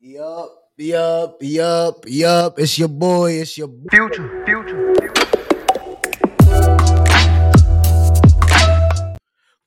[0.00, 2.58] Yup, yup, yup, yup.
[2.60, 3.32] It's your boy.
[3.32, 3.88] It's your boy.
[3.90, 4.94] Future, future.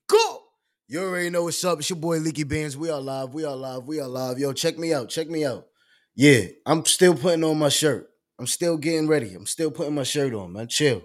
[0.08, 0.44] Go.
[0.88, 1.80] You already know what's up.
[1.80, 2.78] It's your boy Leeky Bandz.
[2.78, 3.34] We are live.
[3.34, 3.84] We are live.
[3.84, 4.40] We are live.
[4.40, 5.10] Yo, check me out.
[5.10, 5.68] Check me out.
[6.16, 8.10] Yeah, I'm still putting on my shirt.
[8.40, 9.34] I'm still getting ready.
[9.34, 10.70] I'm still putting my shirt on, man.
[10.70, 11.02] Chill.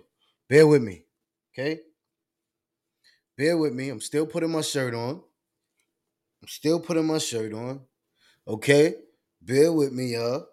[0.49, 1.03] Bear with me.
[1.53, 1.81] Okay?
[3.37, 3.89] Bear with me.
[3.89, 5.21] I'm still putting my shirt on.
[6.43, 7.81] I'm still putting my shirt on.
[8.47, 8.95] Okay?
[9.47, 10.45] Bear with me, y'all.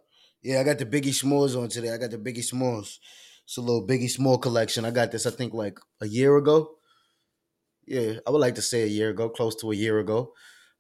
[0.44, 1.92] Yeah, I got the Biggie Smalls on today.
[1.92, 3.00] I got the Biggie Smalls.
[3.44, 4.86] It's a little Biggie Small collection.
[4.86, 6.76] I got this, I think, like a year ago.
[7.88, 10.34] Yeah, I would like to say a year ago, close to a year ago.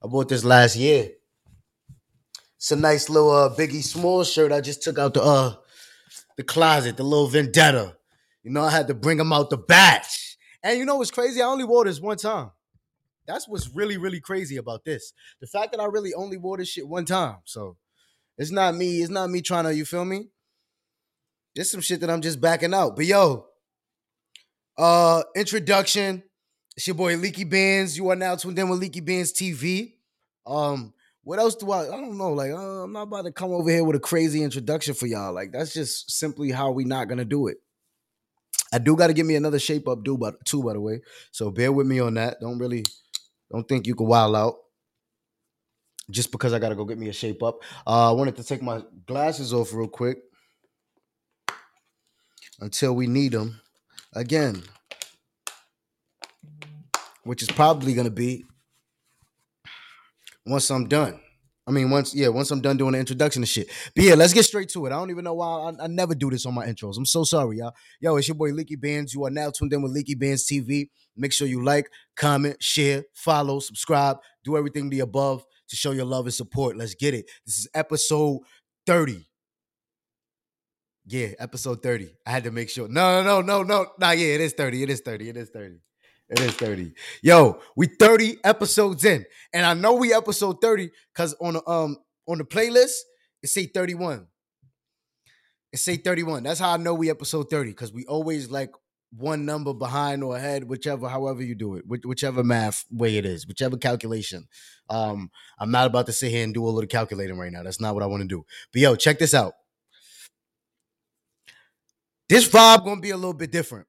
[0.04, 1.10] I bought this last year.
[2.58, 4.52] It's a nice little uh, Biggie Small shirt.
[4.52, 5.56] I just took out the uh
[6.38, 7.98] the closet, the little vendetta.
[8.44, 10.38] You know, I had to bring them out the batch.
[10.62, 11.42] And you know what's crazy?
[11.42, 12.52] I only wore this one time.
[13.26, 15.14] That's what's really, really crazy about this.
[15.42, 17.38] The fact that I really only wore this shit one time.
[17.46, 17.78] So
[18.38, 19.02] it's not me.
[19.02, 20.28] It's not me trying to, you feel me?
[21.56, 22.96] There's some shit that I'm just backing out.
[22.96, 23.46] But yo,
[24.78, 26.24] uh, introduction.
[26.76, 27.96] It's your boy Leeky Bandz.
[27.96, 29.94] You are now tuned in with Leeky Bandz TV.
[30.48, 30.94] Um,
[31.24, 31.84] what else do I?
[31.84, 32.34] I don't know.
[32.34, 35.34] Like, uh, I'm not about to come over here with a crazy introduction for y'all.
[35.34, 37.58] Like, that's just simply how we not gonna do it.
[38.74, 41.02] I do got to give me another shape up, do but too, by the way.
[41.32, 42.42] So bear with me on that.
[42.42, 42.84] Don't really,
[43.52, 44.56] don't think you can wild out
[46.10, 47.62] just because I got to go get me a shape up.
[47.86, 50.18] Uh, I wanted to take my glasses off real quick
[52.60, 53.60] until we need them
[54.14, 54.64] again,
[57.24, 58.46] which is probably to be
[60.46, 61.20] once I'm done.
[61.66, 63.70] I mean, once yeah, once I'm done doing the introduction and shit.
[63.96, 64.90] But yeah, let's get straight to it.
[64.90, 66.98] I don't even know why I, I never do this on my intros.
[66.98, 67.74] I'm so sorry, y'all.
[68.02, 69.14] Yo, it's your boy Leeky Bandz.
[69.14, 70.90] You are now tuned in with Leeky Bandz TV.
[71.16, 76.06] Make sure you like, comment, share, follow, subscribe, do everything the above to show your
[76.06, 76.78] love and support.
[76.78, 77.26] Let's get it.
[77.46, 78.42] This is episode
[78.86, 79.28] 30.
[81.06, 82.16] Yeah, episode 30.
[82.26, 82.88] I had to make sure.
[82.88, 83.88] No, no, no, no, no.
[84.00, 84.84] Nah, yeah, it is 30.
[84.84, 85.30] It is 30.
[85.30, 85.76] It is 30.
[86.30, 86.94] It is 30.
[87.24, 89.26] Yo, we 30 episodes in.
[89.52, 92.94] And I know we episode 30 because on the um on the playlist,
[93.42, 94.28] it say 31.
[95.74, 96.44] It say 31.
[96.44, 98.70] That's how I know we episode 30, because we always like
[99.18, 103.26] one number behind or ahead, whichever, however you do it, which, whichever math way it
[103.26, 104.48] is, whichever calculation.
[104.90, 105.30] Um,
[105.60, 107.64] I'm not about to sit here and do a little calculating right now.
[107.64, 108.46] That's not what I want to do.
[108.72, 109.54] But yo, check this out.
[112.30, 113.86] This vibe gonna be a little bit different.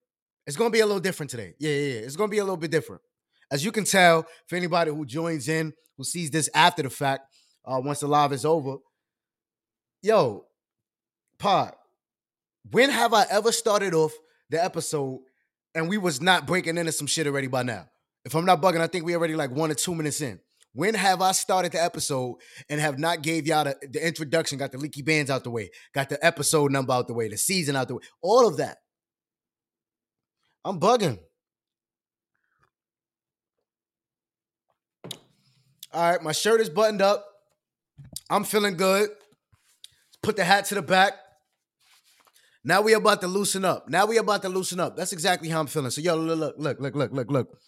[0.46, 1.54] It's gonna be a little different today.
[1.58, 2.00] Yeah, yeah, yeah.
[2.00, 3.00] It's gonna be a little bit different.
[3.50, 7.22] As you can tell, for anybody who joins in, who sees this after the fact,
[7.64, 8.76] uh, once the live is over,
[10.02, 10.44] yo,
[11.38, 11.72] pod,
[12.70, 14.12] when have I ever started off
[14.54, 15.20] the episode
[15.75, 17.87] and we was not breaking into some shit already by now?
[18.25, 20.41] If I'm not bugging, I think we already like one or two minutes in.
[20.72, 22.37] When have I started the episode
[22.69, 25.70] and have not gave y'all the, the introduction, got the leeky bandz out the way,
[25.94, 28.78] got the episode number out the way, the season out the way, all of that?
[30.65, 31.19] I'm bugging.
[35.92, 37.25] All right, my shirt is buttoned up.
[38.28, 39.10] I'm feeling good.
[40.22, 41.12] Put the hat to the back.
[42.64, 43.88] Now we about to loosen up.
[43.88, 44.97] Now we about to loosen up.
[44.97, 45.91] That's exactly how I'm feeling.
[45.91, 47.58] So yo, look, look, look, look, look, look.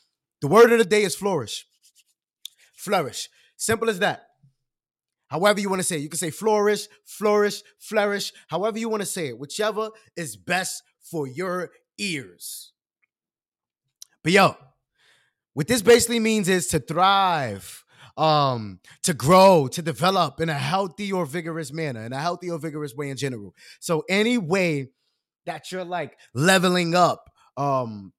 [0.41, 1.67] The word of the day is flourish.
[2.77, 3.29] Flourish.
[3.57, 4.23] Simple as that.
[5.29, 6.03] However you want to say it.
[6.03, 9.39] You can say flourish, flourish, flourish, however you want to say it.
[9.39, 12.73] Whichever is best for your ears.
[14.23, 14.57] But yo,
[15.53, 17.85] what this basically means is to thrive,
[18.17, 22.59] um, to grow, to develop in a healthy or vigorous manner, in a healthy or
[22.59, 23.55] vigorous way in general.
[23.81, 24.89] So any way
[25.45, 28.13] that you're like leveling up, um,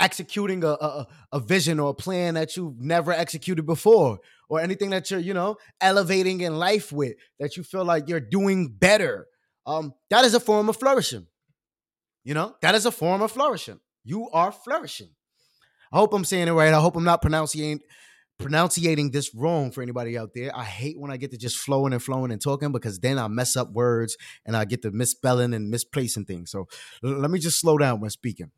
[0.00, 4.18] executing a, a, a vision or a plan that you've never executed before,
[4.48, 8.20] or anything that you're, you know, elevating in life with, that you feel like you're
[8.20, 9.26] doing better.
[9.64, 11.26] Um, that is a form of flourishing.
[12.24, 13.80] You know, that is a form of flourishing.
[14.04, 15.10] You are flourishing.
[15.92, 16.74] I hope I'm saying it right.
[16.74, 17.80] I hope I'm not pronouncing
[18.42, 20.54] pronunciating this wrong for anybody out there.
[20.56, 23.28] I hate when I get to just flowing and flowing and talking because then I
[23.28, 26.50] mess up words and I get to misspelling and misplacing things.
[26.50, 26.68] So
[27.04, 28.50] l- let me just slow down when speaking.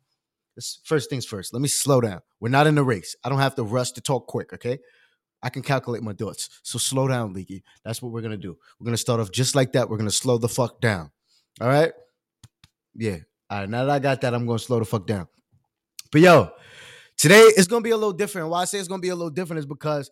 [0.55, 2.21] This, first things first, let me slow down.
[2.39, 3.15] We're not in a race.
[3.23, 4.79] I don't have to rush to talk quick, okay?
[5.43, 6.49] I can calculate my thoughts.
[6.63, 7.61] So slow down, Leeky.
[7.83, 8.57] That's what we're gonna do.
[8.79, 9.89] We're gonna start off just like that.
[9.89, 11.11] We're gonna slow the fuck down.
[11.61, 11.91] All right?
[12.95, 13.17] Yeah.
[13.49, 13.69] All right.
[13.69, 15.27] Now that I got that, I'm gonna slow the fuck down.
[16.11, 16.49] But yo,
[17.17, 18.49] today it's gonna be a little different.
[18.49, 20.09] Why I say it's gonna be a little different is because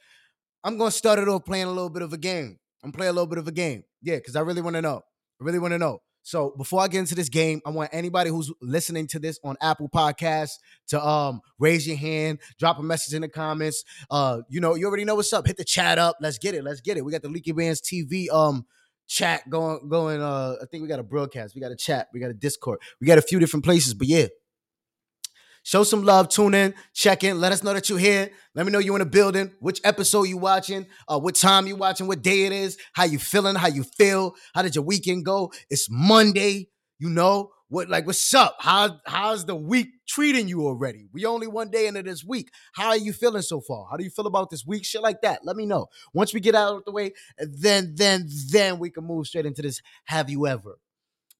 [0.63, 2.59] I'm gonna start it off playing a little bit of a game.
[2.83, 3.83] I'm playing a little bit of a game.
[4.01, 5.01] Yeah, because I really want to know.
[5.41, 6.01] I really want to know.
[6.23, 9.57] So before I get into this game, I want anybody who's listening to this on
[9.61, 10.57] Apple Podcasts
[10.87, 13.83] to um raise your hand, drop a message in the comments.
[14.09, 15.45] Uh, you know, you already know what's up.
[15.45, 16.17] Hit the chat up.
[16.21, 16.63] Let's get it.
[16.63, 17.03] Let's get it.
[17.05, 18.65] We got the Leeky Bandz TV um
[19.05, 22.21] chat going going uh I think we got a broadcast, we got a chat, we
[22.21, 24.27] got a Discord, we got a few different places, but yeah.
[25.63, 28.29] Show some love, tune in, check in, let us know that you're here.
[28.53, 31.77] Let me know you're in the building, which episode you watching, uh, what time you
[31.77, 35.25] watching, what day it is, how you feeling, how you feel, how did your weekend
[35.25, 35.51] go?
[35.69, 36.69] It's Monday,
[36.99, 37.51] you know.
[37.69, 38.57] What like what's up?
[38.59, 41.07] How how's the week treating you already?
[41.11, 42.51] We only one day into this week.
[42.73, 43.87] How are you feeling so far?
[43.89, 44.85] How do you feel about this week?
[44.85, 45.39] Shit like that.
[45.43, 45.87] Let me know.
[46.13, 49.63] Once we get out of the way, then then then we can move straight into
[49.63, 49.81] this.
[50.05, 50.77] Have you ever?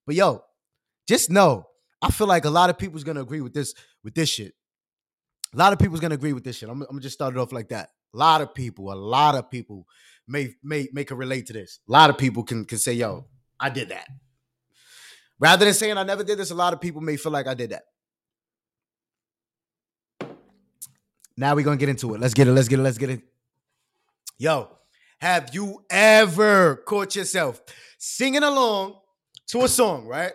[0.08, 0.44] But yo,
[1.08, 1.68] just know,
[2.04, 3.74] I feel like a lot of people's gonna agree with this
[4.04, 4.54] with this shit.
[5.54, 6.68] A lot of people's gonna agree with this shit.
[6.68, 7.92] I'm, I'm gonna just start it off like that.
[8.14, 9.88] A lot of people, a lot of people
[10.28, 11.80] may may may can relate to this.
[11.88, 13.26] A lot of people can can say, "Yo,
[13.58, 14.06] I did that."
[15.40, 17.54] Rather than saying I never did this, a lot of people may feel like I
[17.54, 17.84] did that.
[21.38, 22.20] Now we're gonna get into it.
[22.20, 22.52] Let's get it.
[22.52, 22.84] Let's get it.
[22.84, 23.22] Let's get it.
[24.38, 24.68] Yo,
[25.22, 27.62] have you ever caught yourself
[27.98, 29.00] singing along
[29.48, 30.34] to a song, right?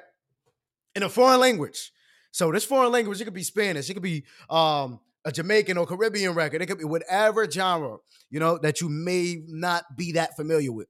[0.94, 1.92] In a foreign language.
[2.30, 5.86] So this foreign language, it could be Spanish, it could be um, a Jamaican or
[5.86, 7.98] Caribbean record, it could be whatever genre,
[8.30, 10.88] you know, that you may not be that familiar with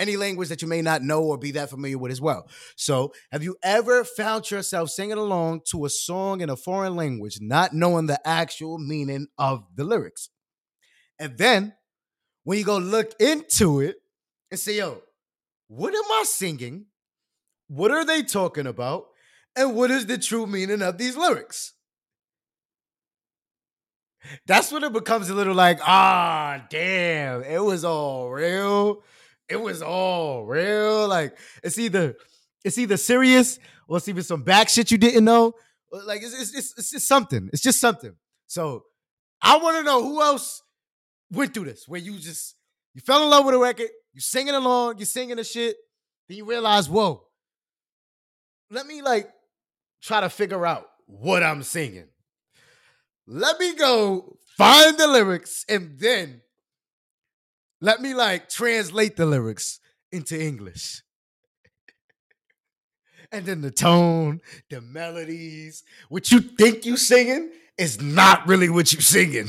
[0.00, 2.48] any language that you may not know or be that familiar with as well.
[2.74, 7.38] So, have you ever found yourself singing along to a song in a foreign language,
[7.40, 10.30] not knowing the actual meaning of the lyrics?
[11.18, 11.74] And then,
[12.44, 13.96] when you go look into it
[14.50, 15.02] and say, yo,
[15.68, 16.86] what am I singing?
[17.70, 19.06] What are they talking about?
[19.56, 21.72] And what is the true meaning of these lyrics?
[24.46, 29.02] That's when it becomes a little like, ah, damn, it was all real
[29.50, 31.08] it was all real.
[31.08, 32.14] Like it's either
[32.64, 33.58] it's either serious
[33.88, 35.52] or it's even some back shit you didn't know.
[35.90, 37.50] Like it's it's it's, it's just something.
[37.52, 38.14] It's just something.
[38.46, 38.84] So
[39.42, 40.62] I want to know who else
[41.32, 42.54] went through this where you just
[42.94, 45.76] you fell in love with a record, you singing along, you singing the shit,
[46.28, 47.24] then you realize, whoa,
[48.70, 49.30] let me like
[50.02, 52.06] try to figure out what I'm singing.
[53.26, 56.42] Let me go find the lyrics and then
[57.80, 59.80] let me like translate the lyrics
[60.12, 61.02] into English.
[63.32, 68.92] and then the tone, the melodies, what you think you singing is not really what
[68.92, 69.48] you singing.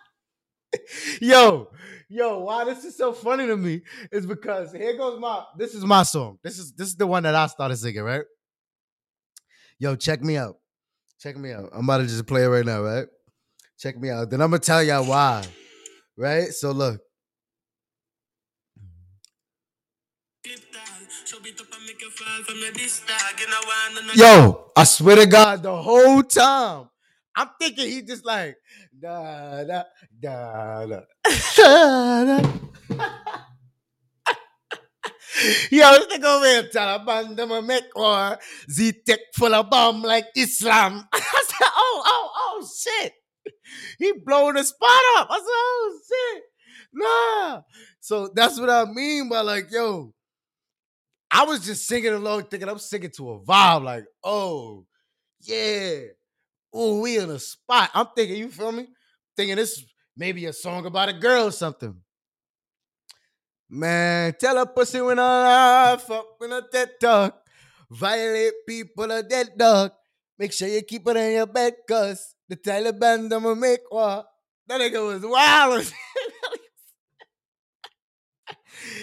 [1.20, 1.68] yo,
[2.12, 3.80] yo, why this is so funny to me
[4.10, 6.38] is because here goes my this is my song.
[6.42, 8.24] This is this is the one that I started singing, right?
[9.78, 10.56] Yo, check me out.
[11.18, 11.70] Check me out.
[11.72, 13.06] I'm about to just play it right now, right?
[13.78, 14.30] Check me out.
[14.30, 15.44] Then I'm gonna tell y'all why.
[16.16, 16.48] Right?
[16.48, 17.00] So look.
[24.14, 26.88] Yo, I swear to God, the whole time
[27.34, 28.56] I'm thinking he just like
[29.00, 29.82] da da
[30.20, 31.00] da da.
[32.24, 32.52] da.
[35.70, 38.38] Yo, this nigga over here Taliban them a make war
[38.70, 41.08] Z tech full of bomb like Islam.
[41.12, 43.12] I said, oh, oh, oh shit.
[43.98, 45.28] He blowing the spot up.
[45.30, 46.42] I said, oh shit.
[46.92, 47.62] Nah.
[48.00, 50.12] So that's what I mean by like, yo,
[51.30, 54.84] I was just singing along, thinking I'm singing to a vibe, like, oh,
[55.40, 56.00] yeah.
[56.72, 57.90] Oh, we in a spot.
[57.94, 58.86] I'm thinking, you feel me?
[59.36, 59.84] Thinking this
[60.16, 61.96] maybe a song about a girl or something.
[63.68, 67.38] Man, tell a pussy when I fuck when I dead talk.
[67.90, 69.92] Violate people a dead dog.
[70.38, 74.24] Make sure you keep it in your bed, cause the Taliban don't make war.
[74.66, 75.92] That nigga was wild.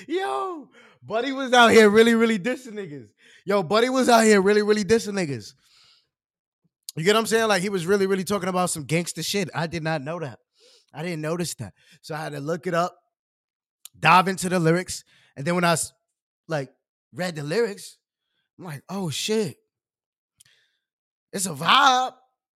[0.08, 0.70] Yo,
[1.02, 3.08] Buddy was out here really, really dissing niggas.
[3.46, 5.54] Yo, Buddy was out here really, really dissing niggas.
[6.96, 7.48] You get what I'm saying?
[7.48, 9.50] Like he was really, really talking about some gangster shit.
[9.54, 10.40] I did not know that.
[10.94, 11.74] I didn't notice that.
[12.02, 12.96] So I had to look it up,
[14.00, 15.04] dive into the lyrics,
[15.38, 15.76] and then when I
[16.48, 16.72] like
[17.14, 17.98] read the lyrics,
[18.58, 19.58] I'm like, oh shit.
[21.32, 22.14] It's a vibe,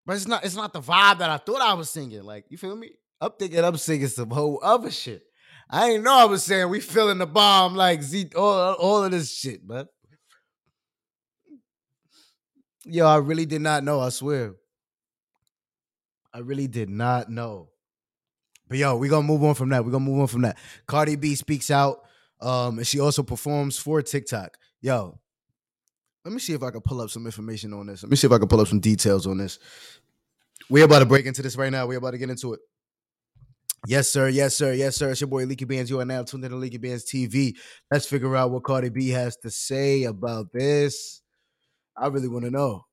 [0.05, 2.23] but it's not, it's not the vibe that I thought I was singing.
[2.23, 2.91] Like, you feel me?
[3.19, 5.23] I'm thinking I'm singing some whole other shit.
[5.69, 9.11] I didn't know I was saying we feeling the bomb like Z all, all of
[9.11, 9.88] this shit, but
[12.85, 14.55] yo, I really did not know, I swear.
[16.33, 17.69] I really did not know.
[18.67, 19.83] But yo, we're gonna move on from that.
[19.83, 20.57] We're gonna move on from that.
[20.88, 22.00] Cardi B speaks out.
[22.41, 24.57] Um, and she also performs for TikTok.
[24.81, 25.19] Yo,
[26.25, 28.03] let me see if I can pull up some information on this.
[28.03, 29.59] Let me see if I can pull up some details on this.
[30.69, 31.85] We're about to break into this right now.
[31.85, 32.59] We're about to get into it.
[33.88, 34.29] Yes, sir.
[34.29, 34.73] Yes, sir.
[34.73, 35.09] Yes, sir.
[35.09, 35.89] It's your boy Leeky Bandz.
[35.89, 37.55] You are now tuned in to Leeky Bandz TV.
[37.91, 41.20] Let's figure out what Cardi B has to say about this.
[41.98, 42.86] I really want to know.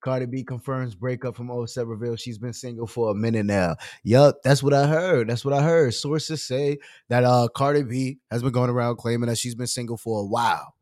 [0.00, 3.76] Cardi B confirms breakup from 07 reveals she's been single for a minute now.
[4.04, 5.28] Yup, that's what I heard.
[5.28, 5.94] That's what I heard.
[5.94, 9.96] Sources say that uh Cardi B has been going around claiming that she's been single
[9.96, 10.74] for a while.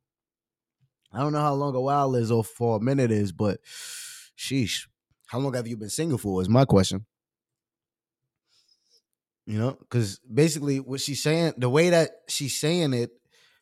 [1.12, 3.60] I don't know how long a while is or for a minute is, but
[4.36, 4.88] sheesh.
[5.26, 6.42] How long have you been single for?
[6.42, 7.06] Is my question.
[9.46, 13.10] You know, because basically what she's saying, the way that she's saying it,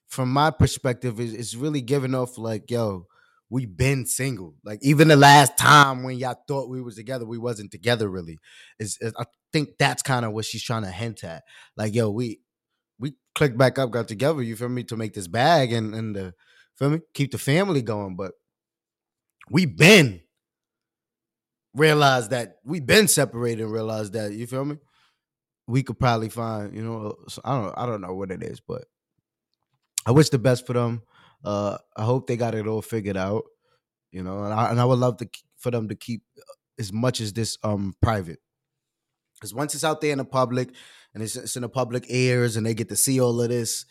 [0.07, 3.07] from my perspective, is is really giving off like, yo,
[3.53, 4.55] we been single.
[4.65, 8.39] Like even the last time when y'all thought we was together, we wasn't together really.
[8.79, 11.43] Is I think that's kind of what she's trying to hint at.
[11.77, 12.41] Like, yo, we
[12.99, 16.17] we clicked back up, got together, you feel me, to make this bag and and
[16.17, 16.35] the
[16.79, 18.17] feel me, keep the family going.
[18.17, 18.33] But
[19.51, 20.23] we been
[21.75, 24.79] realized that we been separated and realized that, you feel me?
[25.69, 28.85] we could probably find, you know, I don't I don't know what it is, but
[30.07, 31.03] I wish the best for them.
[31.45, 33.45] Uh I hope they got it all figured out,
[34.11, 36.43] you know, and I, and I would love to for them to keep uh,
[36.79, 38.39] as much as this um private.
[39.41, 40.75] Cuz once it's out there in the public
[41.15, 43.85] and it's, it's in the public ears and they get to see all of this,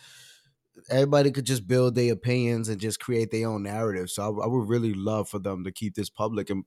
[0.90, 4.10] everybody could just build their opinions and just create their own narrative.
[4.10, 6.64] So I, I would really love for them to keep this public and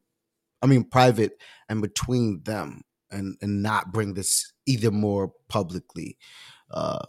[0.62, 1.32] I mean private
[1.68, 6.18] and between them and and not bring this either more publicly.
[6.70, 7.04] Uh,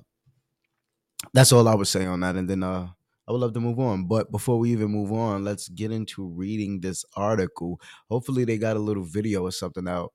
[1.33, 2.89] that's all I would say on that, and then uh,
[3.27, 4.07] I would love to move on.
[4.07, 7.79] But before we even move on, let's get into reading this article.
[8.09, 10.13] Hopefully, they got a little video or something out.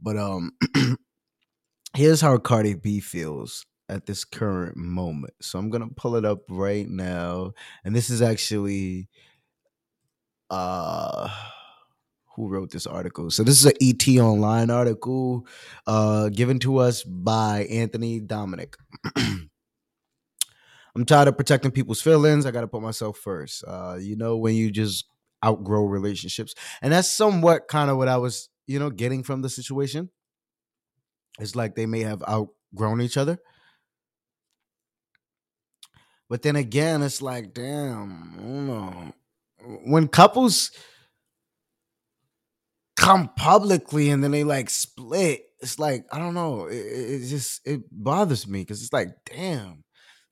[0.00, 0.52] But um,
[1.94, 5.34] here's how Cardi B feels at this current moment.
[5.40, 7.52] So I'm gonna pull it up right now,
[7.84, 9.08] and this is actually
[10.50, 11.28] uh
[12.34, 13.30] who wrote this article.
[13.30, 15.46] So this is an ET Online article
[15.86, 18.76] uh, given to us by Anthony Dominic.
[20.94, 22.44] I'm tired of protecting people's feelings.
[22.44, 23.64] I got to put myself first.
[23.66, 25.06] Uh, you know, when you just
[25.44, 26.54] outgrow relationships.
[26.82, 30.10] And that's somewhat kind of what I was, you know, getting from the situation.
[31.38, 33.38] It's like they may have outgrown each other.
[36.28, 39.12] But then again, it's like, damn, I don't know.
[39.84, 40.70] When couples
[43.02, 45.42] come publicly and then they like split.
[45.60, 46.66] It's like I don't know.
[46.66, 49.84] It, it just it bothers me because it's like, damn,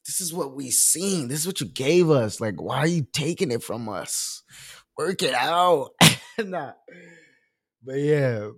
[0.07, 1.29] this is what we seen.
[1.29, 2.41] This is what you gave us.
[2.41, 4.43] Like, why are you taking it from us?
[4.97, 5.91] Work it out.
[6.39, 6.73] nah.
[7.83, 8.49] But yeah.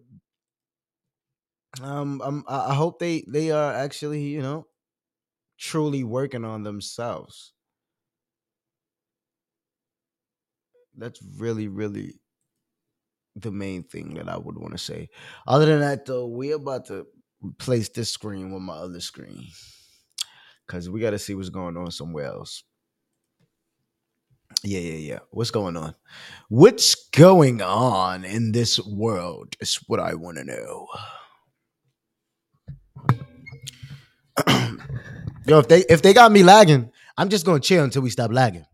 [1.81, 4.67] Um, I'm, I hope they they are actually you know
[5.59, 7.53] truly working on themselves.
[10.97, 12.21] That's really really
[13.35, 15.09] the main thing that I would want to say.
[15.47, 17.07] Other than that, though, we're about to
[17.41, 19.47] replace this screen with my other screen
[20.73, 22.65] because we got to see what's going on somewhere else.
[24.65, 25.19] Yeah, yeah, yeah.
[25.31, 25.95] What's going on?
[26.49, 30.87] What's going on in this world is what I want to know.
[35.47, 38.33] Yo, if they if they got me lagging, I'm just gonna chill until we stop
[38.33, 38.65] lagging.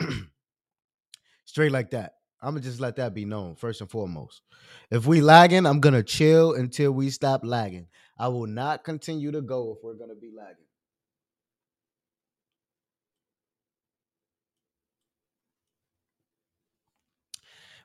[1.44, 2.12] Straight like that.
[2.40, 4.42] I'm gonna just let that be known first and foremost.
[4.92, 7.88] If we lagging, I'm gonna chill until we stop lagging.
[8.16, 10.67] I will not continue to go if we're gonna be lagging.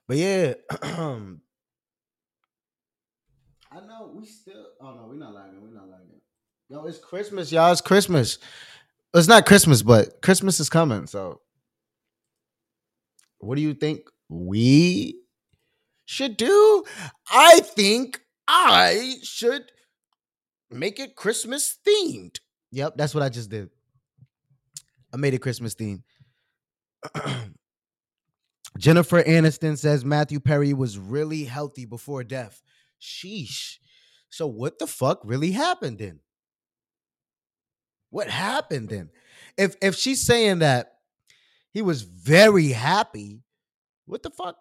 [0.08, 0.96] But yeah, I
[3.88, 4.68] know we still.
[4.82, 5.62] Oh no, we're not lagging.
[5.62, 6.22] We're not lagging.
[6.70, 7.72] Yo, it's Christmas, y'all.
[7.72, 8.38] It's Christmas.
[9.14, 11.08] It's not Christmas, but Christmas is coming.
[11.08, 11.42] So,
[13.40, 15.24] what do you think we
[16.06, 16.84] should do.
[17.32, 19.72] I think I should
[20.70, 22.40] make it Christmas themed.
[22.72, 23.70] Yep, that's what I just did.
[25.14, 26.02] I made it Christmas themed.
[28.78, 32.62] Jennifer Aniston says Matthew Perry was really healthy before death.
[33.02, 33.78] Sheesh.
[34.30, 36.20] So what the fuck really happened then?
[38.10, 39.10] What happened then?
[39.58, 40.94] If if she's saying that
[41.72, 43.44] he was very happy,
[44.06, 44.56] what the fuck?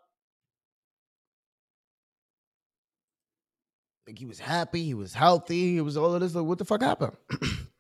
[4.06, 6.34] Like he was happy, he was healthy, he was all of this.
[6.34, 7.16] Like, what the fuck happened?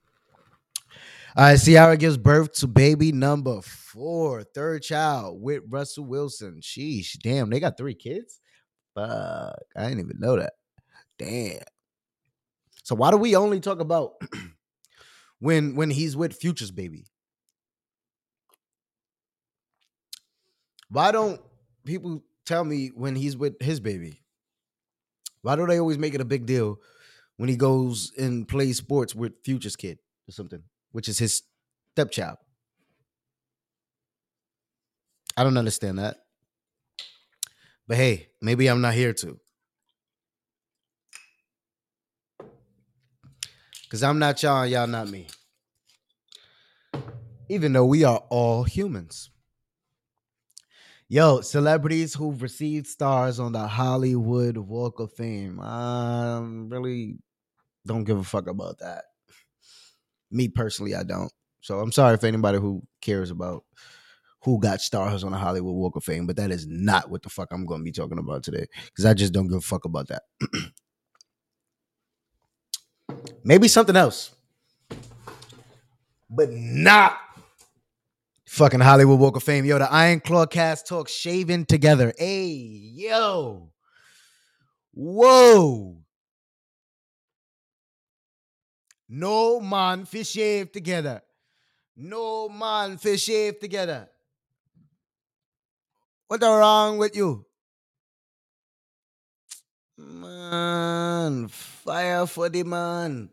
[1.34, 6.60] All right, Ciara gives birth to baby number four, third child with Russell Wilson.
[6.60, 8.40] Sheesh, damn, they got three kids.
[8.94, 10.52] Fuck, I didn't even know that.
[11.18, 11.60] Damn.
[12.84, 14.12] So why do we only talk about
[15.38, 17.06] when when he's with Future's baby?
[20.90, 21.40] Why don't
[21.84, 24.20] people tell me when he's with his baby.
[25.42, 26.78] Why do they always make it a big deal
[27.36, 29.98] when he goes and plays sports with Future's kid
[30.28, 30.62] or something,
[30.92, 31.42] which is his
[31.94, 32.38] stepchild?
[35.36, 36.18] I don't understand that.
[37.88, 39.38] But hey, maybe I'm not here to.
[43.90, 45.28] Cause I'm not y'all, y'all not me.
[47.50, 49.30] Even though we are all humans.
[51.08, 55.60] Yo, celebrities who've received stars on the Hollywood Walk of Fame.
[55.60, 57.18] I really
[57.86, 59.04] don't give a fuck about that.
[60.32, 61.32] Me personally, I don't.
[61.60, 63.64] So I'm sorry if anybody who cares about
[64.42, 67.28] who got stars on the Hollywood Walk of Fame, but that is not what the
[67.28, 69.84] fuck I'm going to be talking about today because I just don't give a fuck
[69.84, 70.22] about that.
[73.44, 74.34] Maybe something else,
[76.28, 77.18] but not
[78.46, 79.64] fucking Hollywood Walk of Fame.
[79.64, 82.12] Yo, the Iron Claw cast talk shaving together.
[82.18, 83.70] Hey, yo.
[84.92, 86.01] Whoa.
[89.14, 91.20] No man fish shave together.
[91.94, 94.08] No man fish shave together.
[96.28, 97.44] What's wrong with you?
[99.98, 103.28] Man, fire for the man.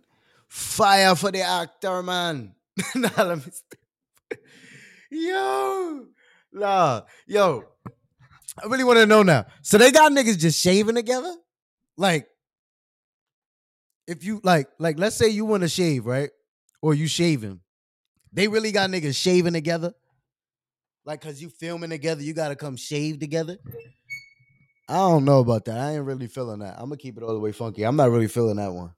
[0.50, 2.56] Fire for the actor, man.
[5.10, 6.06] yo,
[6.52, 7.64] nah, yo.
[8.62, 9.46] I really want to know now.
[9.62, 11.34] So they got niggas just shaving together?
[11.96, 12.28] Like,
[14.10, 16.32] if you like, like, let's say you want to shave, right?
[16.82, 17.60] Or you shaving.
[18.34, 19.94] They really got niggas shaving together?
[21.06, 23.58] Like, cause you filming together, you gotta come shave together.
[24.88, 25.78] I don't know about that.
[25.78, 26.76] I ain't really feeling that.
[26.78, 27.84] I'm gonna keep it all the way funky.
[27.84, 28.94] I'm not really feeling that one.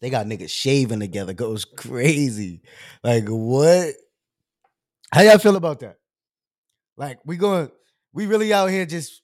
[0.00, 2.62] They got niggas shaving together, goes crazy.
[3.02, 3.94] Like, what?
[5.12, 5.96] How y'all feel about that?
[6.96, 7.70] Like, we going,
[8.12, 9.21] we really out here just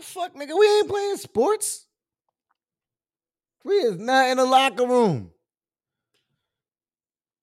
[0.00, 0.58] the fuck, nigga.
[0.58, 1.86] We ain't playing sports.
[3.64, 5.30] We is not in the locker room.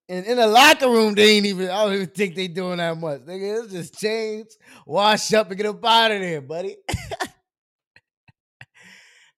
[0.09, 2.97] And in the locker room, they ain't even, I don't even think they doing that
[2.97, 3.21] much.
[3.21, 4.47] Nigga, it's just change,
[4.85, 6.77] wash up, and get up out of there, buddy.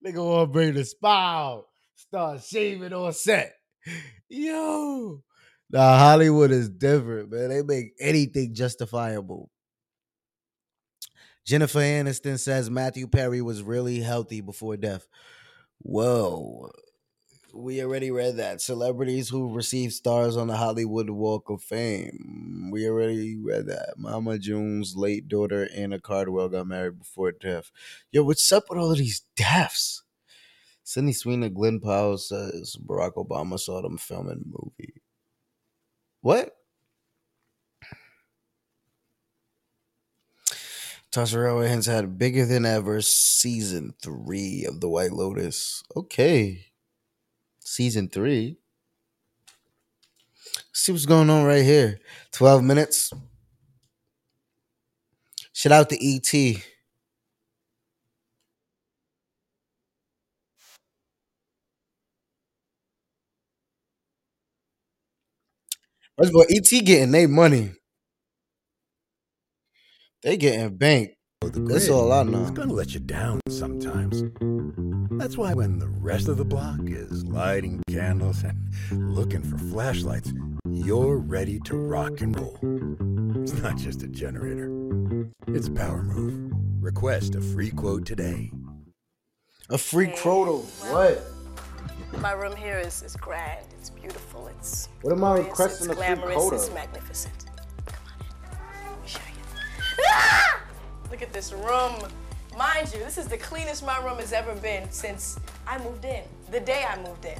[0.06, 1.62] Nigga wanna bring the spa
[1.96, 3.54] start shaving on set.
[4.30, 5.22] Yo.
[5.72, 7.50] Nah, Hollywood is different, man.
[7.50, 9.50] They make anything justifiable.
[11.50, 15.08] Jennifer Aniston says Matthew Perry was really healthy before death.
[15.80, 16.70] Whoa.
[17.56, 18.62] We already read that.
[18.62, 22.70] Celebrities who receive stars on the Hollywood Walk of Fame.
[22.72, 23.96] We already read that.
[23.98, 27.72] Mama June's late daughter, Anna Cardwell, got married before death.
[28.12, 30.04] Yo, what's up with all of these deaths?
[30.84, 35.02] Sydney Sweeney, Glen Powell says Barack Obama saw them filming movie.
[36.22, 36.59] What?
[41.12, 45.84] Tasha Rothwell had bigger than ever season three of The White Lotus.
[45.96, 46.68] Okay.
[47.60, 48.58] Season three.
[50.74, 52.00] See what's going on right here.
[52.32, 53.12] 12 minutes.
[55.54, 56.64] Shout out to ET.
[66.18, 67.72] First of all, ET getting their money.
[70.24, 71.16] They getting banked.
[71.42, 72.50] The That's all I is know.
[72.52, 74.22] gonna let you down sometimes.
[75.18, 78.58] That's why when the rest of the block is lighting candles and
[78.92, 80.34] looking for flashlights,
[80.70, 82.58] you're ready to rock and roll.
[83.42, 84.70] It's not just a generator.
[85.48, 86.52] It's a power move.
[86.82, 88.52] Request a free quote today.
[89.70, 90.64] A free Hey, croto.
[90.92, 91.24] What?
[92.22, 93.66] My room here is, is grand.
[93.80, 94.48] It's beautiful.
[94.58, 96.36] It's What am I requesting it's a free glamorous.
[96.36, 96.56] quota?
[96.58, 97.46] It's magnificent.
[101.12, 101.96] Look at this room.
[102.58, 106.24] Mind you, this is the cleanest my room has ever been since I moved in.
[106.52, 107.40] The day I moved in.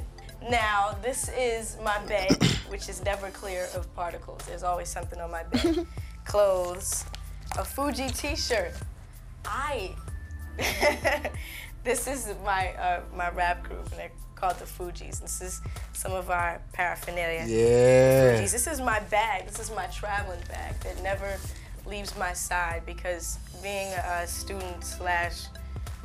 [0.50, 4.42] Now, this is my bed, which is never clear of particles.
[4.46, 5.86] There's always something on my bed.
[6.26, 7.06] Clothes,
[7.58, 8.74] a Fugee t-shirt.
[9.46, 9.96] I
[11.84, 15.22] this is my uh, my rap group, and they're called the Fugees.
[15.22, 15.62] This is
[15.94, 17.46] some of our paraphernalia.
[17.48, 18.42] Yeah.
[18.42, 18.52] Fugees.
[18.52, 19.48] This is my bag.
[19.48, 21.38] This is my traveling bag that never
[21.90, 25.46] leaves my side because being a student slash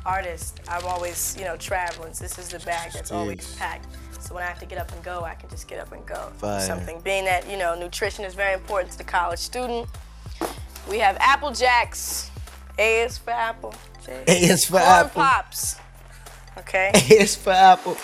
[0.05, 2.13] artist, I'm always you know traveling.
[2.13, 3.87] So this is the bag that's always packed.
[4.19, 6.05] So when I have to get up and go, I can just get up and
[6.05, 6.31] go.
[6.37, 6.61] Fire.
[6.61, 6.99] Something.
[7.01, 9.87] Being that you know nutrition is very important to the college student.
[10.89, 12.31] We have Apple Jacks.
[12.77, 13.73] A is for apple.
[14.05, 15.21] J- A is for Corn apple.
[15.21, 15.77] Pops.
[16.57, 16.91] Okay.
[17.09, 17.97] A is for Apple.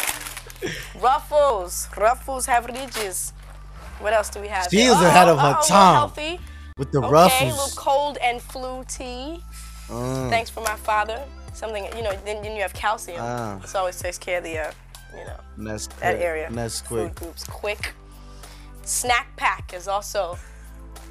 [1.02, 1.90] Ruffles.
[1.98, 3.34] Ruffles have ridges.
[4.00, 4.68] What else do we have?
[4.72, 5.96] She is ahead of her oh, oh, oh time.
[5.96, 6.40] Healthy.
[6.78, 7.52] With the Okay, a ruffles.
[7.54, 9.44] little cold and flu tea.
[9.88, 10.30] Mm.
[10.30, 11.24] Thanks for my father.
[11.54, 12.14] Something you know.
[12.26, 13.18] Then, then you have calcium.
[13.22, 13.58] Ah.
[13.62, 14.72] This always takes care of the, uh,
[15.12, 16.48] you know, That's that area.
[16.52, 17.16] That's Food quick.
[17.16, 17.94] groups quick.
[18.84, 20.38] Snack pack is also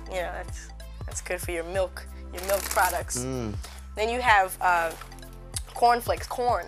[0.08, 0.68] You know, that's
[1.06, 3.18] that's good for your milk, your milk products.
[3.18, 3.54] Mm.
[3.96, 4.90] Then you have uh,
[5.74, 6.66] corn flakes, corn.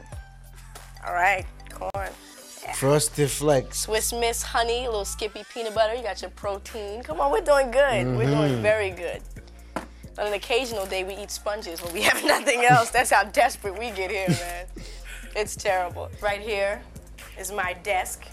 [1.07, 2.11] All right, corn.
[2.77, 3.81] Frosted Flakes.
[3.81, 5.94] Swiss Miss honey, a little Skippy peanut butter.
[5.94, 7.03] You got your protein.
[7.03, 8.07] Come on, we're doing good.
[8.16, 8.62] We're doing Mm-hmm.
[8.62, 9.22] very good.
[10.18, 12.90] On an occasional day, we eat sponges when we have nothing else.
[12.90, 14.66] That's how desperate we get here, man.
[15.35, 16.11] It's terrible.
[16.20, 16.83] Right here
[17.38, 18.27] is my desk.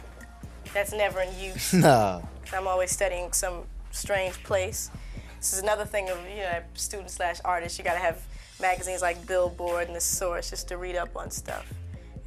[0.73, 1.71] That's never in use.
[1.73, 2.21] No.
[2.51, 4.91] I'm always studying some strange place.
[5.37, 7.77] This is another thing of you know, student slash artist.
[7.79, 8.21] You gotta have
[8.59, 11.65] magazines like Billboard and The Source just to read up on stuff.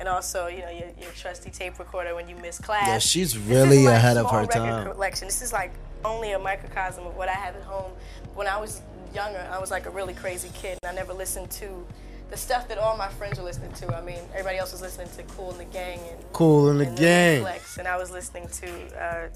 [0.03, 2.89] And also, you know, your, your trusty tape recorder when you miss class.
[2.89, 4.91] Yeah, she's really ahead of her time.
[4.91, 5.29] Collection.
[5.29, 5.71] This is like
[6.05, 7.93] only a microcosm of what I have at home.
[8.35, 8.83] When I was
[9.15, 11.87] younger, I was like a really crazy kid, and I never listened to
[12.31, 13.97] the stuff that all my friends were listening to.
[13.97, 16.89] I mean, everybody else was listening to Kool and the Gang and Cool in the
[16.89, 17.43] and gang.
[17.43, 19.29] Flex, and I was listening to uh,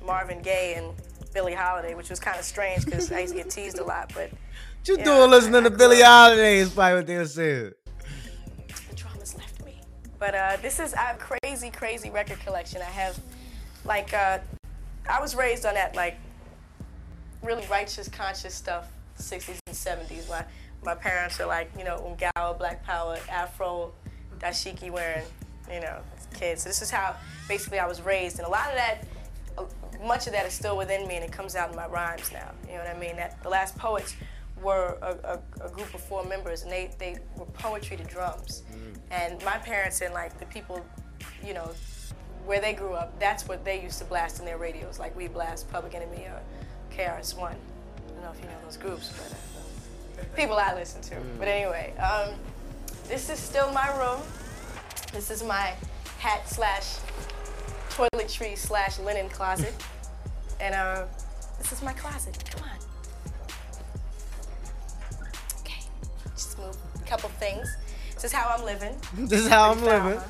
[0.06, 0.94] Marvin Gaye and
[1.34, 4.10] Billie Holiday, which was kind of strange because I used to get teased a lot.
[4.14, 4.30] But
[4.86, 7.72] You doing listening to I- Billie Holiday is probably what they were saying.
[10.18, 12.80] But uh, this is have crazy, crazy record collection.
[12.82, 13.18] I have
[13.84, 14.38] like uh,
[15.08, 16.16] I was raised on that like
[17.42, 20.28] really righteous, conscious stuff, 60s and 70s.
[20.28, 20.44] My
[20.84, 23.92] my parents are like you know Ungawa, Black Power, Afro,
[24.38, 25.24] dashiki wearing,
[25.72, 25.98] you know,
[26.34, 26.62] kids.
[26.62, 29.04] So this is how basically I was raised, and a lot of that.
[29.56, 29.64] uh,
[30.04, 32.50] Much of that is still within me, and it comes out in my rhymes now.
[32.66, 33.16] You know what I mean?
[33.16, 34.14] That the last poets
[34.62, 38.62] were a, a, a group of four members, and they, they were poetry to drums.
[39.10, 40.84] And my parents and like the people,
[41.44, 41.70] you know,
[42.44, 44.98] where they grew up, that's what they used to blast in their radios.
[44.98, 46.40] Like we blast Public Enemy or
[46.94, 47.54] KRS One.
[47.54, 51.16] I don't know if you know those groups, but uh, people I listen to.
[51.38, 52.34] But anyway, um,
[53.06, 54.20] this is still my room.
[55.12, 55.74] This is my
[56.18, 56.98] hat slash
[57.90, 59.74] toiletry slash linen closet,
[60.60, 61.04] and uh,
[61.58, 62.42] this is my closet.
[62.50, 62.87] Come on.
[67.08, 67.66] Couple things.
[68.14, 68.96] This is how I'm living.
[69.28, 70.20] This is how I'm living.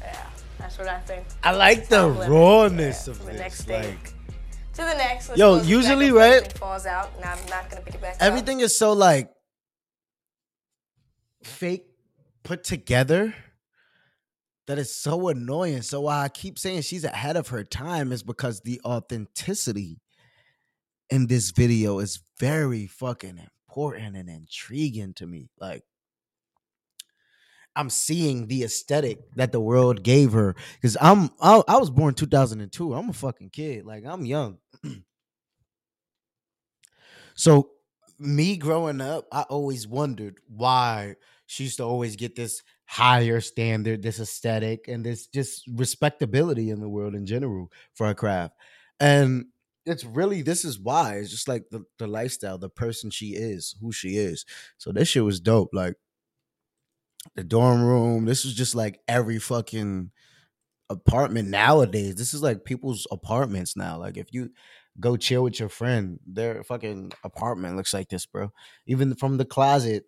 [0.00, 0.26] Yeah,
[0.58, 1.26] that's what I think.
[1.42, 3.38] I like the rawness Yeah, of the this.
[3.40, 3.82] next thing.
[3.90, 4.06] Like,
[4.74, 5.28] To the next.
[5.28, 6.36] let's Yo, usually, right?
[6.38, 8.48] everything Falls out, and I'm not gonna pick it back up.
[8.48, 9.30] is so like
[11.42, 11.84] fake
[12.42, 13.34] put together
[14.66, 15.82] that is so annoying.
[15.82, 20.00] So why I keep saying she's ahead of her time is because the authenticity
[21.10, 25.50] in this video is very fucking important and intriguing to me.
[25.60, 25.82] Like
[27.76, 32.14] I'm seeing the aesthetic that the world gave her because I'm I, I was born
[32.14, 32.94] 2002.
[32.94, 33.84] I'm a fucking kid.
[33.84, 34.58] Like I'm young.
[37.34, 37.70] so
[38.18, 44.02] me growing up, I always wondered why she used to always get this higher standard,
[44.02, 48.54] this aesthetic, and this just respectability in the world in general for her craft.
[49.00, 49.46] And
[49.86, 51.16] it's really this is why.
[51.16, 54.44] It's just like the, the lifestyle, the person she is, who she is.
[54.78, 55.70] So this shit was dope.
[55.72, 55.96] Like
[57.34, 58.24] the dorm room.
[58.24, 60.10] This was just like every fucking
[60.90, 62.14] apartment nowadays.
[62.16, 63.98] This is like people's apartments now.
[63.98, 64.50] Like if you
[65.00, 68.52] go chill with your friend, their fucking apartment looks like this, bro.
[68.86, 70.04] Even from the closet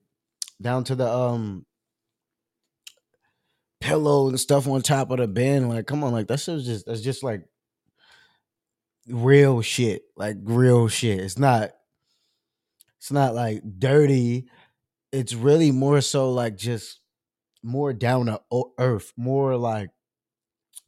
[0.61, 1.67] down to the um
[3.81, 5.63] pillow and stuff on top of the bed.
[5.63, 7.43] Like, come on, like that shit's just that's just like
[9.09, 10.03] real shit.
[10.17, 11.21] Like real shit.
[11.21, 11.71] It's not
[12.99, 14.49] it's not like dirty.
[15.13, 17.01] It's really more so like just
[17.67, 18.41] more down to
[18.79, 19.91] earth, more like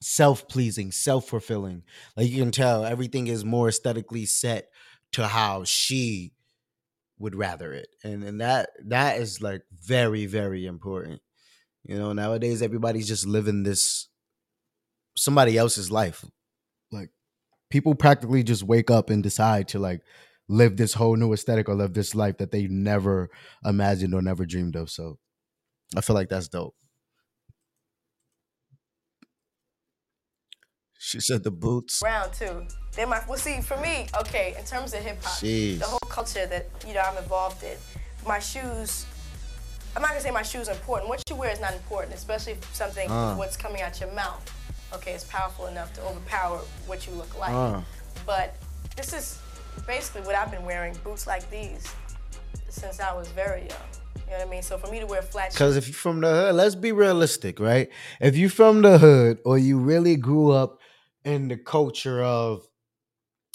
[0.01, 1.83] self-pleasing, self-fulfilling.
[2.17, 4.69] Like you can tell everything is more aesthetically set
[5.13, 6.33] to how she
[7.19, 7.89] would rather it.
[8.05, 11.21] And and that that is like very very important.
[11.83, 14.09] You know, nowadays everybody's just living this
[15.17, 16.25] somebody else's life.
[16.93, 17.11] Like
[17.71, 20.03] people practically just wake up and decide to like
[20.49, 23.31] live this whole new aesthetic or live this life that they never
[23.65, 24.91] imagined or never dreamed of.
[24.91, 25.19] So
[25.97, 26.75] I feel like that's dope.
[30.99, 32.03] She said the boots.
[32.05, 32.67] Round two.
[32.95, 36.45] Then my well, see for me, okay, in terms of hip hop, the whole culture
[36.47, 37.77] that you know I'm involved in,
[38.27, 39.07] my shoes.
[39.97, 41.09] I'm not gonna say my shoes are important.
[41.09, 43.37] What you wear is not important, especially something Uh.
[43.37, 44.45] what's coming out your mouth.
[44.93, 47.53] Okay, is powerful enough to overpower what you look like.
[47.53, 47.81] Uh.
[48.27, 48.57] But
[48.97, 49.39] this is
[49.87, 51.87] basically what I've been wearing boots like these
[52.69, 53.89] since I was very young.
[54.29, 54.63] You know what I mean?
[54.63, 57.59] So for me to wear flat Because if you're from the hood, let's be realistic,
[57.59, 57.89] right?
[58.21, 60.81] If you're from the hood or you really grew up
[61.25, 62.69] in the culture of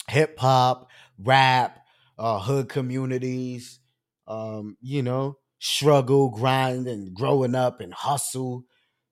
[0.10, 1.78] hip hop, rap,
[2.18, 3.82] uh, hood communities,
[4.28, 8.66] um, you know, struggle, grind, and growing up and hustle,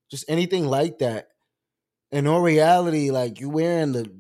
[0.10, 1.28] just anything like that.
[2.12, 4.12] In all reality, like you wearing the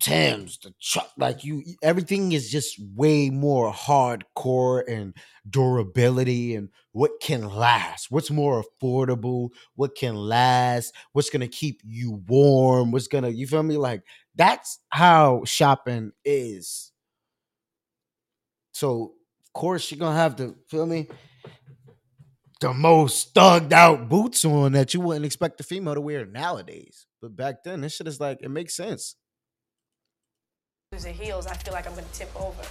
[0.00, 5.14] Timbs, the truck, like you, everything is just way more hardcore and
[5.48, 12.22] durability and what can last, what's more affordable, what can last, what's gonna keep you
[12.26, 13.76] warm, what's gonna, you feel me?
[13.76, 14.02] Like
[14.34, 16.92] that's how shopping is.
[18.72, 19.12] So
[19.44, 21.08] of course you're gonna have to feel me
[22.60, 27.06] the most thugged out boots on that you wouldn't expect a female to wear nowadays.
[27.20, 29.16] But back then, this shit is like it makes sense.
[30.98, 32.62] The heels, I feel like I'm gonna tip over.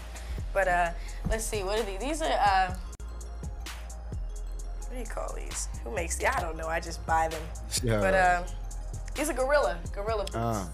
[0.53, 0.91] But uh,
[1.29, 1.99] let's see, what are these?
[2.01, 2.75] These are uh,
[4.81, 5.69] what do you call these?
[5.85, 6.27] Who makes these?
[6.27, 6.67] I don't know.
[6.67, 7.41] I just buy them.
[7.81, 8.01] Yeah.
[8.01, 8.43] But uh,
[9.15, 10.35] these are gorilla, gorilla boots.
[10.35, 10.67] Uh,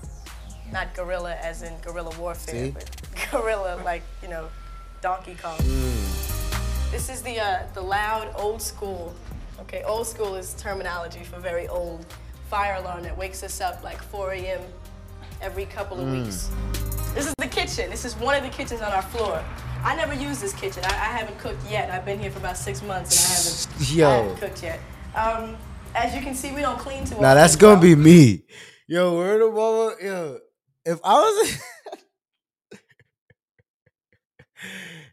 [0.73, 2.71] Not gorilla as in guerrilla warfare, See?
[2.71, 2.89] but
[3.31, 4.47] gorilla like you know,
[5.03, 5.59] Donkey Kong.
[6.89, 9.13] This is the uh, the loud old school.
[9.59, 12.07] Okay, old school is terminology for very old
[12.49, 14.61] fire alarm that wakes us up like 4 a.m.
[15.43, 16.49] every couple of weeks.
[17.15, 17.89] This is the kitchen.
[17.89, 19.41] This is one of the kitchens on our floor.
[19.85, 20.83] I never use this kitchen.
[20.83, 21.89] I, I haven't cooked yet.
[21.89, 24.79] I've been here for about six months and I haven't, I haven't cooked yet.
[25.15, 25.55] Um,
[25.95, 27.21] as you can see, we don't clean too much.
[27.21, 28.43] now that's gonna be me.
[28.85, 30.39] Yo, word of mama, yo.
[30.85, 31.57] If I was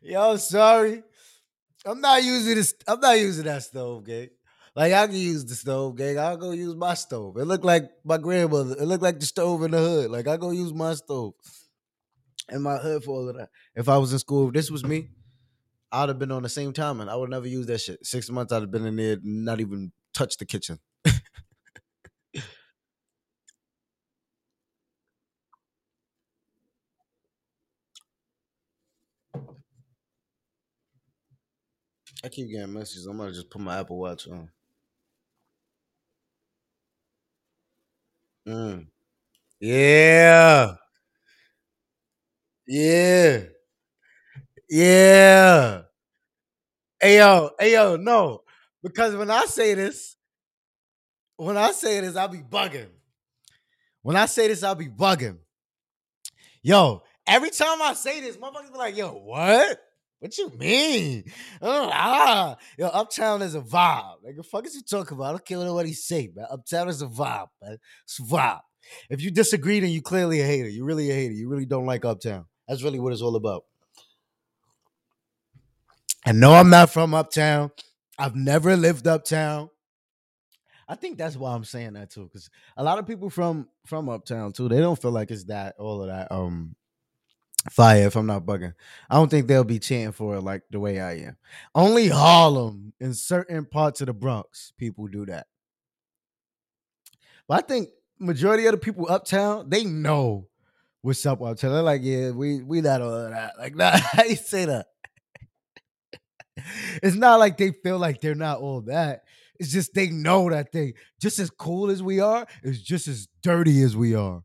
[0.02, 1.04] Yo, sorry.
[1.86, 2.74] I'm not using this.
[2.88, 4.30] I'm not using that stove, gang.
[4.74, 6.18] Like I can use the stove, gang.
[6.18, 7.36] I'll go use my stove.
[7.36, 8.74] It looked like my grandmother.
[8.76, 10.10] It looked like the stove in the hood.
[10.10, 11.34] Like I go use my stove
[12.52, 13.50] in my hood for all of that.
[13.74, 15.08] If I was in school, if this was me,
[15.92, 18.04] I'd have been on the same time and I would never use that shit.
[18.06, 20.78] Six months I'd have been in there, not even touch the kitchen.
[32.24, 33.06] I keep getting messages.
[33.06, 34.50] I'm gonna just put my Apple Watch on.
[38.46, 38.86] Mm.
[39.60, 40.76] Yeah.
[42.66, 43.42] Yeah.
[44.68, 45.82] Yeah.
[47.00, 48.42] Hey yo, hey yo, no.
[48.82, 50.16] Because when I say this,
[51.36, 52.88] when I say this, I'll be bugging.
[54.02, 55.38] When I say this, I'll be bugging.
[56.62, 59.78] Yo, every time I say this, motherfuckers be like, yo, what?
[60.20, 61.24] What you mean?
[61.60, 62.56] Oh, ah.
[62.78, 64.18] Yo, Uptown is a vibe.
[64.24, 65.26] Like, the fuck is you talking about?
[65.26, 66.46] I don't care what he say, man.
[66.48, 67.78] Uptown is a vibe, man.
[68.04, 68.60] It's a vibe.
[69.10, 70.68] If you disagree, then you clearly a hater.
[70.68, 71.34] You really a hater.
[71.34, 72.44] You really don't like Uptown.
[72.72, 73.66] That's really what it's all about.
[76.24, 77.70] And no, I'm not from Uptown.
[78.18, 79.68] I've never lived Uptown.
[80.88, 84.08] I think that's why I'm saying that too, because a lot of people from from
[84.08, 86.74] Uptown too, they don't feel like it's that all of that um
[87.70, 88.06] fire.
[88.06, 88.72] If I'm not bugging,
[89.10, 91.36] I don't think they'll be chanting for it like the way I am.
[91.74, 95.46] Only Harlem and certain parts of the Bronx, people do that.
[97.46, 100.48] But I think majority of the people uptown, they know
[101.02, 101.40] what's up.
[101.40, 103.54] They're like, yeah, we we not all that.
[103.58, 104.86] Like, nah, how you say that?
[107.02, 109.22] it's not like they feel like they're not all that.
[109.58, 113.28] It's just they know that they just as cool as we are is just as
[113.42, 114.42] dirty as we are.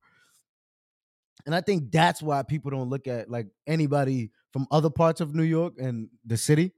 [1.46, 5.34] And I think that's why people don't look at like anybody from other parts of
[5.34, 6.74] New York and the city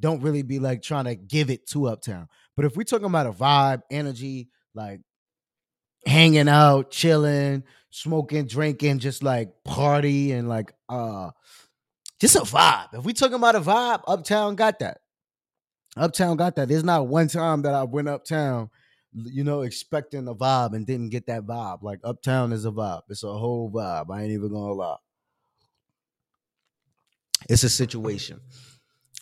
[0.00, 2.28] don't really be like trying to give it to Uptown.
[2.56, 5.00] But if we're talking about a vibe, energy, like
[6.06, 11.30] hanging out, chilling, smoking, drinking, just like party and like uh
[12.20, 12.88] just a vibe.
[12.94, 14.98] If we talking about a vibe, Uptown got that.
[15.96, 16.68] Uptown got that.
[16.68, 18.70] There's not one time that I went uptown,
[19.12, 21.82] you know, expecting a vibe and didn't get that vibe.
[21.82, 23.02] Like Uptown is a vibe.
[23.08, 24.06] It's a whole vibe.
[24.10, 24.96] I ain't even gonna lie.
[27.48, 28.40] It's a situation.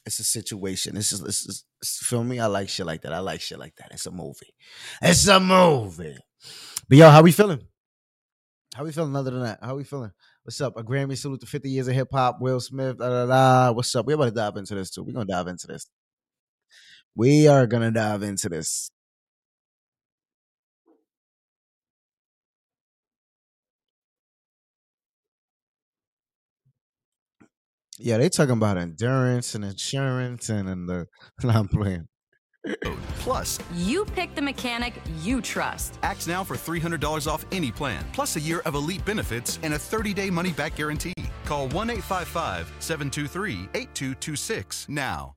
[0.07, 0.95] It's a situation.
[0.95, 1.65] This is this is
[2.05, 2.41] feel me.
[2.41, 3.13] I like shit like that.
[3.13, 3.91] I like shit like that.
[3.93, 4.55] It's a movie.
[5.03, 6.17] It's a movie.
[6.89, 7.67] But yo, how we feeling?
[8.75, 9.59] How we feeling other than that?
[9.63, 10.13] How we feeling?
[10.45, 10.77] What's up?
[10.79, 12.41] A Grammy salute to 50 years of hip hop.
[12.41, 12.99] Will Smith.
[12.99, 13.73] Da, da, da.
[13.73, 14.07] What's up?
[14.07, 15.03] We're about to dive into this too.
[15.03, 15.87] We're gonna dive into this.
[17.15, 18.91] We are gonna dive into this.
[27.99, 31.07] Yeah, they talking about endurance and insurance and, and the
[31.45, 32.09] I'm playing.
[33.21, 35.99] Plus, You pick the mechanic you trust.
[36.03, 39.79] acts now for $300 off any plan, plus a year of elite benefits and a
[39.79, 41.13] 30 day money back guarantee.
[41.45, 45.35] Call 1 855 723 8226 now.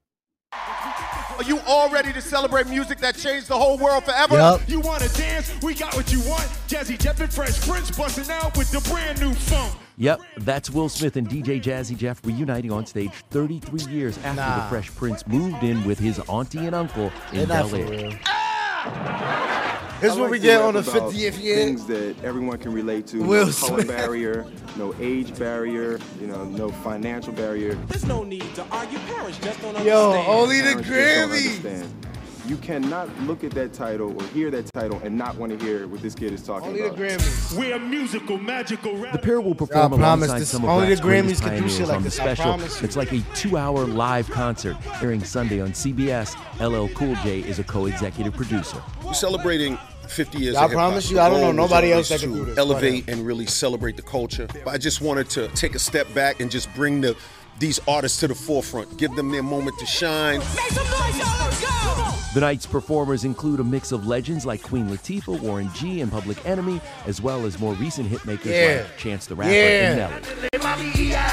[1.38, 4.36] Are you all ready to celebrate music that changed the whole world forever?
[4.36, 4.62] Yup.
[4.70, 5.52] You wanna dance?
[5.62, 6.48] We got what you want.
[6.68, 9.74] Jazzy Jeff and Fresh Prince busting out with the brand new funk.
[9.98, 14.64] Yep, that's Will Smith and DJ Jazzy Jeff reuniting on stage 33 years after Nah.
[14.64, 17.88] the Fresh Prince moved in with his auntie and uncle in not Bel Air.
[17.88, 18.14] real.
[18.26, 19.98] Ah!
[20.02, 21.56] This I is what like we get on the 50th year.
[21.56, 23.24] Things that everyone can relate to.
[23.24, 23.88] Will no color Smith.
[23.88, 27.76] barrier, no age barrier, you know, no financial barrier.
[27.88, 29.00] There's no need to argue.
[29.00, 29.86] Parents just don't understand.
[29.88, 31.88] Yo, only the Parents Grammys.
[32.46, 32.50] Understand.
[32.50, 35.88] You cannot look at that title or hear that title and not want to hear
[35.88, 37.00] what this kid is talking Only the about.
[37.00, 37.58] Grammys.
[37.58, 39.14] We're musical, magical rap.
[39.14, 41.48] The pair will perform I promise alongside this- some of only the Grammys greatest do
[41.50, 42.44] pioneers shit like on the this, I special.
[42.46, 42.82] promise.
[42.82, 46.36] It's like a two-hour live concert airing Sunday on CBS.
[46.60, 48.82] LL Cool J is a co-executive producer.
[49.04, 49.78] We're celebrating
[50.08, 50.56] 50 years.
[50.56, 52.58] I promise you, The I don't know nobody else that can do this.
[52.58, 54.48] Elevate and really celebrate the culture.
[54.64, 57.16] But I just wanted to take a step back and just bring the
[57.58, 60.42] these artists to the forefront, give them their moment to shine.
[62.36, 66.46] The night's performers include a mix of legends like Queen Latifah, Warren G, and Public
[66.46, 68.82] Enemy, as well as more recent hitmakers Yeah.
[68.82, 70.20] like Chance the Rapper Yeah.
[70.20, 71.30] and Nelly.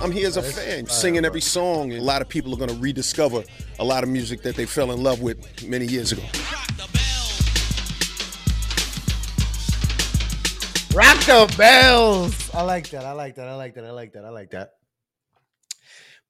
[0.00, 1.90] I'm here as a fan, singing every song.
[1.92, 3.42] A lot of people are going to rediscover
[3.80, 6.22] a lot of music that they fell in love with many years ago.
[10.94, 12.50] Rock the bells.
[12.54, 13.04] I like that.
[13.04, 13.48] I like that.
[13.48, 13.84] I like that.
[13.84, 14.24] I like that.
[14.24, 14.74] I like that.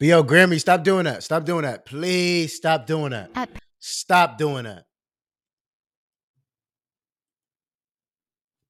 [0.03, 1.23] But yo, Grammy, stop doing that.
[1.23, 1.87] Stop doing that.
[1.87, 3.31] Please stop doing that.
[3.79, 4.85] Stop doing that.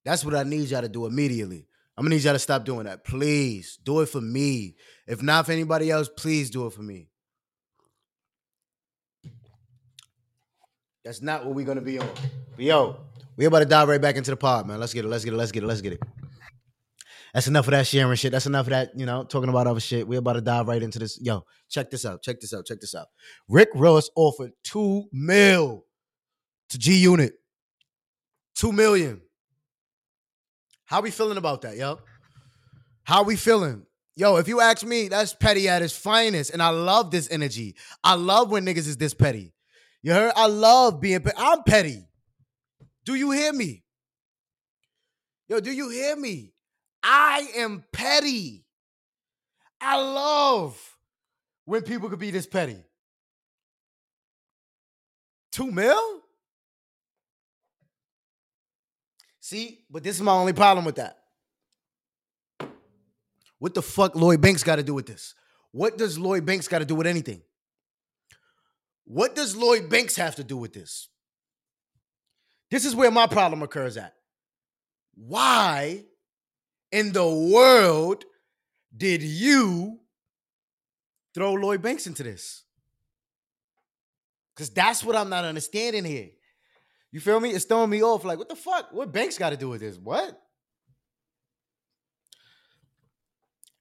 [0.05, 1.65] That's what I need y'all to do immediately.
[1.97, 3.03] I'm gonna need y'all to stop doing that.
[3.03, 4.75] Please do it for me.
[5.07, 7.09] If not for anybody else, please do it for me.
[11.03, 12.09] That's not what we're gonna be on.
[12.55, 12.97] But yo,
[13.37, 14.79] we about to dive right back into the pod, man.
[14.79, 15.07] Let's get it.
[15.07, 15.37] Let's get it.
[15.37, 15.65] Let's get it.
[15.65, 16.03] Let's get it.
[17.33, 18.31] That's enough of that sharing shit.
[18.31, 20.07] That's enough of that, you know, talking about other shit.
[20.07, 21.19] We're about to dive right into this.
[21.19, 22.21] Yo, check this out.
[22.21, 22.65] Check this out.
[22.65, 23.07] Check this out.
[23.49, 25.85] Rick Ross offered two mil
[26.69, 27.33] to G Unit.
[28.55, 29.21] Two million.
[30.85, 31.99] How we feeling about that, yo?
[33.03, 33.87] How we feeling?
[34.15, 36.51] Yo, if you ask me, that's petty at its finest.
[36.51, 37.75] And I love this energy.
[38.03, 39.55] I love when niggas is this petty.
[40.03, 40.33] You heard?
[40.35, 41.35] I love being petty.
[41.37, 42.05] I'm petty.
[43.05, 43.83] Do you hear me?
[45.49, 46.52] Yo, do you hear me?
[47.03, 48.65] I am petty.
[49.81, 50.97] I love
[51.65, 52.77] when people could be this petty.
[55.51, 56.21] Two mil?
[59.41, 61.19] See, but this is my only problem with that.
[63.59, 65.35] What the fuck Lloyd Banks got to do with this?
[65.71, 67.41] What does Lloyd Banks got to do with anything?
[69.05, 71.09] What does Lloyd Banks have to do with this?
[72.71, 74.15] This is where my problem occurs at.
[75.15, 76.05] Why
[76.93, 78.23] in the world
[78.95, 79.99] did you
[81.33, 82.63] throw Lloyd Banks into this?
[84.55, 86.29] Because that's what I'm not understanding here.
[87.11, 87.49] You feel me?
[87.49, 88.23] It's throwing me off.
[88.23, 88.89] Like, what the fuck?
[88.91, 89.97] What Banks got to do with this?
[89.97, 90.39] What?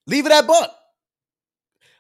[0.07, 0.75] Leave it at buck.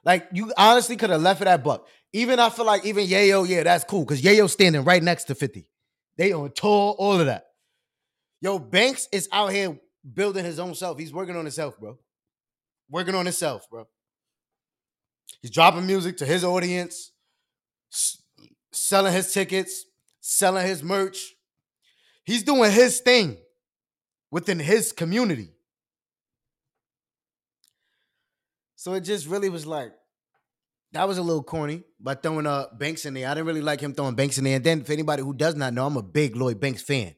[0.05, 1.87] Like, you honestly could have left it at buck.
[2.15, 4.05] Even I feel like even Yayo, yeah, that's cool.
[4.05, 5.69] Because Yayo's standing right next to 50.
[6.17, 7.49] They on tour, all of that.
[8.41, 9.79] Yo, Banks is out here
[10.11, 10.99] building his own self.
[10.99, 11.99] He's working on himself, bro.
[12.89, 13.87] Working on himself, bro.
[15.41, 17.13] He's dropping music to his audience,
[17.93, 18.23] s-
[18.73, 19.85] selling his tickets,
[20.21, 21.35] selling his merch.
[22.25, 23.39] He's doing his thing
[24.31, 25.53] within his community.
[28.77, 29.93] So it just really was like,
[30.93, 33.29] that was a little corny by throwing uh Banks in there.
[33.29, 34.57] I didn't really like him throwing Banks in there.
[34.57, 37.15] And then for anybody who does not know, I'm a big Lloyd Banks fan.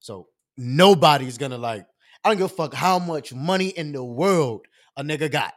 [0.00, 1.86] So nobody's gonna like,
[2.24, 5.54] I don't give a fuck how much money in the world a nigga got.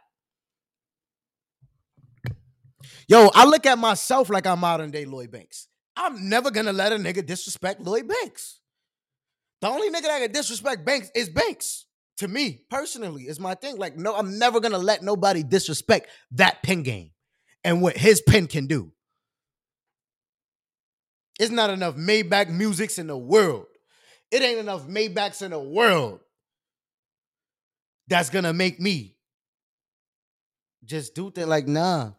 [3.08, 5.68] Yo, I look at myself like I'm modern day Lloyd Banks.
[5.96, 8.60] I'm never gonna let a nigga disrespect Lloyd Banks.
[9.60, 11.86] The only nigga that can disrespect Banks is Banks.
[12.18, 13.76] To me, personally, is my thing.
[13.76, 17.10] Like, no, I'm never gonna let nobody disrespect that pen game
[17.62, 18.92] and what his pen can do.
[21.38, 23.66] It's not enough Maybach musics in the world.
[24.30, 26.20] It ain't enough Maybachs in the world
[28.08, 29.16] that's gonna make me
[30.84, 31.48] just do that.
[31.48, 32.12] Like, nah.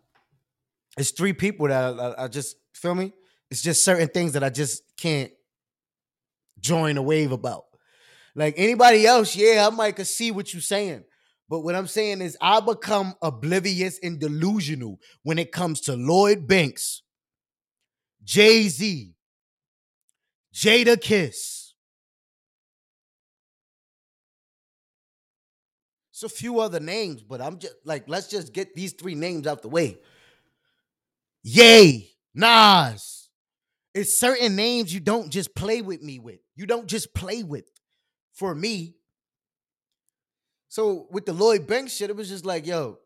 [0.98, 3.14] It's three people that I, I- I just feel me.
[3.52, 5.32] It's just certain things that I just can't
[6.60, 7.66] join a wave about.
[8.36, 11.04] Like anybody else, yeah, I might could see what you're saying.
[11.50, 16.46] But what I'm saying is I become oblivious and delusional when it comes to Lloyd
[16.48, 17.04] Banks,
[18.24, 19.14] Jay-Z,
[20.54, 21.57] Jadakiss.
[26.18, 29.46] It's a few other names, but I'm just like, let's just get these three names
[29.46, 30.00] out the way.
[31.44, 33.30] Yay, Nas.
[33.94, 36.40] It's certain names you don't just play with me with.
[36.56, 37.66] You don't just play with
[38.34, 38.96] for me.
[40.70, 42.98] So with the Lloyd Banks shit, it was just like, yo,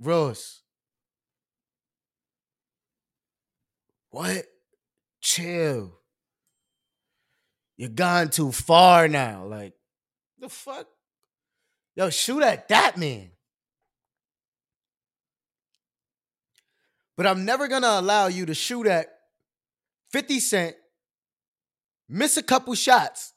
[0.00, 0.62] Ross.
[4.08, 4.46] What?
[5.20, 5.98] chill.
[7.76, 9.44] You're gone too far now.
[9.44, 9.74] Like,
[10.38, 10.86] the fuck?
[11.98, 13.28] Yo, shoot at that man.
[17.16, 19.08] But I'm never gonna allow you to shoot at
[20.12, 20.76] 50 Cent,
[22.08, 23.32] miss a couple shots,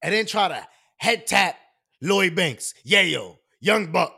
[0.00, 0.66] and then try to
[0.96, 1.58] head tap
[2.00, 2.72] Lloyd Banks.
[2.82, 4.14] Yeah, yo, Young Buck.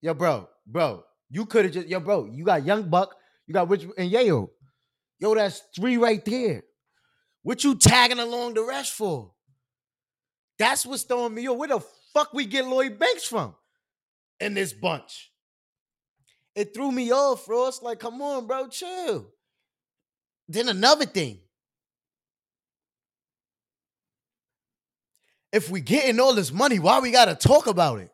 [0.00, 3.12] Yo, bro, bro, you could have just, yo, bro, you got Young Buck,
[3.48, 4.50] you got Rich, and Yayo.
[5.18, 6.62] Yo, that's three right there.
[7.42, 9.32] What you tagging along the rest for?
[10.60, 11.56] That's what's throwing me off.
[11.56, 11.80] Where the
[12.12, 13.54] fuck we get Lloyd Banks from
[14.38, 15.32] in this bunch?
[16.54, 17.82] It threw me off, Ross.
[17.82, 19.28] Like, come on, bro, chill.
[20.48, 21.40] Then another thing.
[25.52, 28.10] If we getting all this money, why we gotta talk about it?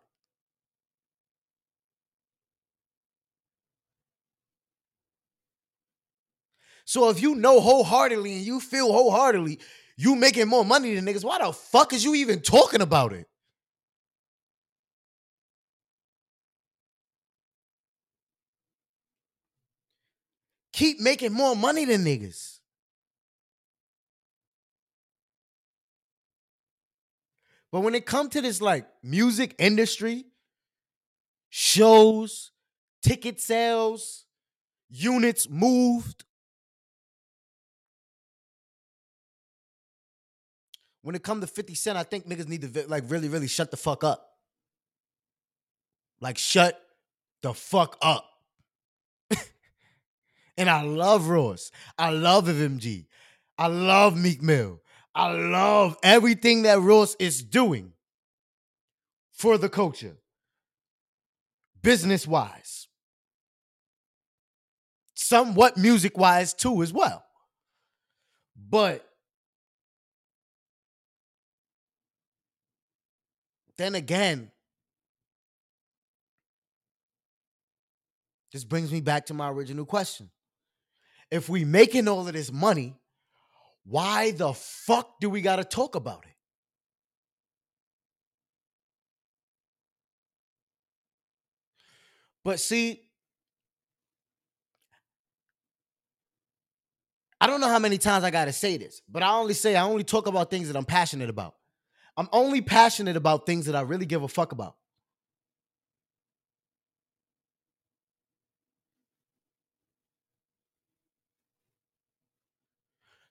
[6.85, 9.59] So if you know wholeheartedly and you feel wholeheartedly
[9.97, 13.27] you making more money than niggas, why the fuck is you even talking about it?
[20.77, 22.59] Keep making more money than niggas.
[27.73, 30.27] But when it come to this like music industry,
[31.49, 32.51] shows,
[33.03, 34.27] ticket sales,
[34.91, 36.27] units moved,
[41.01, 43.71] when it come to 50 Cent, I think niggas need to like really, really shut
[43.71, 44.29] the fuck up.
[46.21, 46.79] Like shut
[47.41, 48.29] the fuck up.
[50.57, 51.71] And I love Ross.
[51.99, 53.07] I love MMG.
[53.59, 54.81] I love Meek Mill.
[55.15, 57.93] I love everything that Ross is doing
[59.33, 60.17] for the culture,
[61.83, 62.89] business wise,
[65.15, 67.25] somewhat music wise too, as well.
[68.69, 69.07] But
[73.77, 74.51] then again,
[78.53, 80.31] this brings me back to my original question.
[81.31, 82.95] If we making all of this money,
[83.85, 86.35] why the fuck do we got to talk about it?
[92.45, 93.03] But see,
[97.41, 99.77] I don't know how many times I got to say this, but I only say
[99.77, 101.55] I only talk about things that I'm passionate about.
[102.17, 104.77] I'm only passionate about things that I really give a fuck about.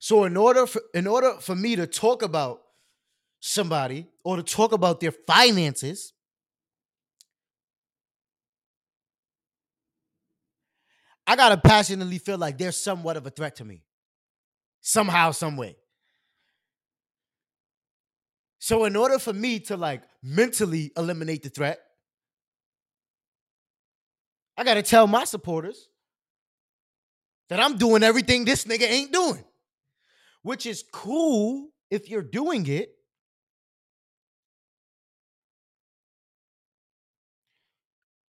[0.06, 2.62] So in order for in order for me to talk about
[3.40, 6.14] somebody or to talk about their finances,
[11.26, 13.82] I gotta passionately feel like they're somewhat of a threat to me.
[14.80, 15.76] Somehow, some way.
[18.60, 21.80] So in order for me to like mentally eliminate the threat,
[24.56, 25.90] I gotta tell my supporters
[27.50, 29.44] that I'm doing everything this nigga ain't doing.
[30.46, 32.92] Which is cool if you're doing it.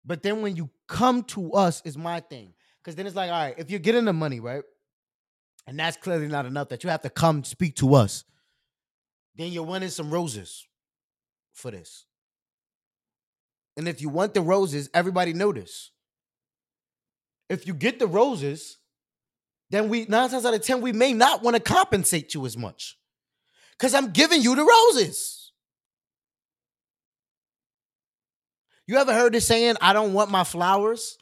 [0.06, 2.54] But then when you come to us is my thing.
[2.82, 4.64] Because then it's like, all right, if you're getting the money, right?
[5.68, 8.24] And that's clearly not enough that you have to come speak to us
[9.38, 10.68] then you're winning some roses
[11.54, 12.06] for this.
[13.78, 15.92] And if you want the roses, everybody notice.
[17.48, 18.78] If you get the roses,
[19.70, 22.58] then we nine times out of ten, we may not want to compensate you as
[22.58, 22.98] much.
[23.78, 25.52] Because I'm giving you the roses.
[28.88, 31.18] You ever heard this saying, I don't want my flowers?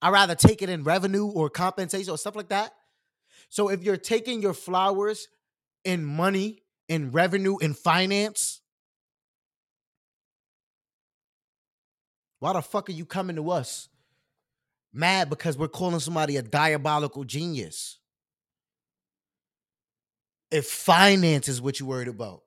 [0.00, 2.72] i rather take it in revenue or compensation or stuff like that.
[3.48, 5.26] So if you're taking your flowers
[5.84, 8.60] in money in revenue in finance?
[12.40, 13.88] Why the fuck are you coming to us?
[14.92, 17.98] Mad because we're calling somebody a diabolical genius.
[20.50, 22.42] If finance is what you're worried about,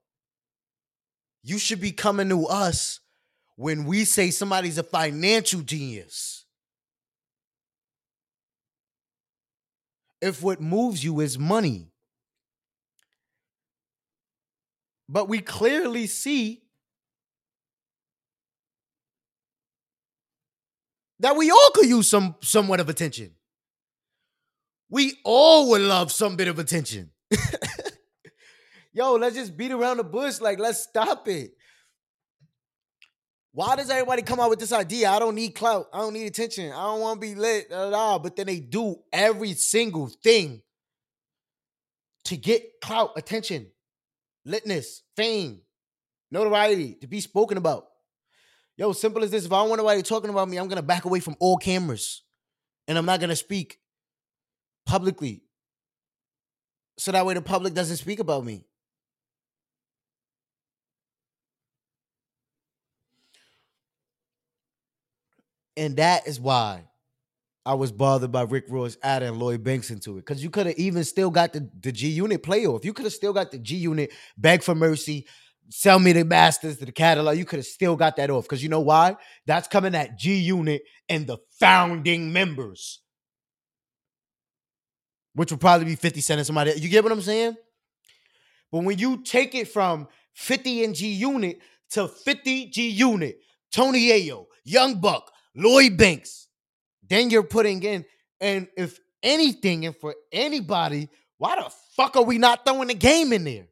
[1.43, 2.99] you should be coming to us
[3.55, 6.45] when we say somebody's a financial genius.
[10.19, 11.91] If what moves you is money,
[15.11, 16.61] But we clearly see
[21.22, 23.32] that we all could use some somewhat of attention.
[24.89, 27.11] We all would love some bit of attention.
[28.93, 30.41] Yo, let's just beat around the bush.
[30.41, 31.51] Like, let's stop it.
[33.53, 35.09] Why does everybody come out with this idea?
[35.09, 35.88] I don't need clout.
[35.93, 36.72] I don't need attention.
[36.72, 37.69] I don't want to be lit.
[37.69, 38.19] Blah, blah.
[38.19, 40.61] But then they do every single thing
[42.26, 43.67] to get clout, attention,
[44.47, 45.61] litness, fame,
[46.32, 47.90] notoriety, to be spoken about.
[48.82, 49.45] Yo, simple as this.
[49.45, 52.23] If I don't want nobody talking about me, I'm gonna back away from all cameras.
[52.88, 53.77] And I'm not gonna speak
[54.88, 55.43] publicly.
[56.97, 58.65] So that way the public doesn't speak about me.
[65.77, 66.86] And that is why
[67.63, 70.25] I was bothered by Rick Ross adding Lloyd Banks into it.
[70.25, 72.84] Because you could have even still got the, the G Unit playoff.
[72.84, 75.27] You could have still got the G Unit beg for mercy,
[75.70, 77.38] sell me the masters to the catalog.
[77.38, 78.43] You could have still got that off.
[78.43, 79.16] Because you know why?
[79.45, 82.99] That's coming at G Unit and the founding members.
[85.34, 86.74] Which would probably be 50 Cent and somebody.
[86.78, 87.55] You get what I'm saying?
[88.72, 91.59] But when you take it from 50 and G Unit
[91.91, 93.38] to 50 G Unit,
[93.72, 96.47] Tony Yayo, Young Buck, Lloyd Banks,
[97.07, 98.05] then you're putting in,
[98.39, 103.34] and if anything, and for anybody, why the fuck are we not throwing the game
[103.34, 103.68] in there?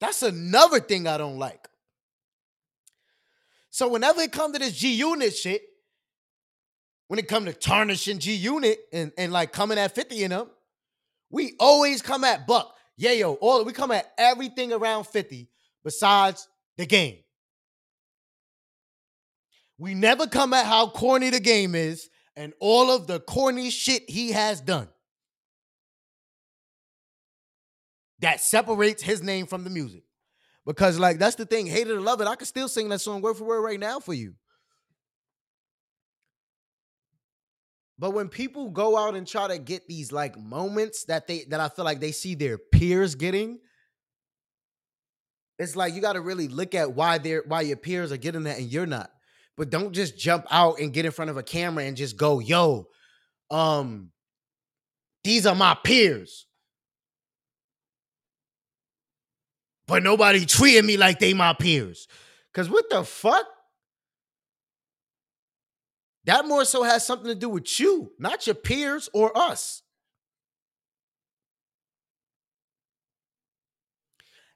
[0.00, 1.68] That's another thing I don't like.
[3.70, 5.62] So whenever it comes to this G Unit shit,
[7.08, 10.50] when it comes to tarnishing G Unit and, and like coming at 50 in them,
[11.30, 12.74] we always come at Buck.
[12.96, 15.48] Yeah, yo, all we come at everything around 50
[15.84, 17.18] besides the game.
[19.78, 24.08] We never come at how corny the game is and all of the corny shit
[24.08, 24.88] he has done.
[28.20, 30.04] That separates his name from the music.
[30.64, 31.66] Because, like, that's the thing.
[31.66, 32.26] Hate it or love it.
[32.26, 34.34] I can still sing that song word for word right now for you.
[37.98, 41.60] But when people go out and try to get these like moments that they that
[41.60, 43.58] I feel like they see their peers getting,
[45.58, 48.42] it's like you got to really look at why they're why your peers are getting
[48.42, 49.10] that and you're not.
[49.56, 52.38] But don't just jump out and get in front of a camera and just go,
[52.38, 52.88] "Yo,
[53.50, 54.10] um
[55.24, 56.45] these are my peers."
[59.86, 62.08] But nobody treating me like they my peers.
[62.52, 63.46] Cuz what the fuck?
[66.24, 69.82] That more so has something to do with you, not your peers or us.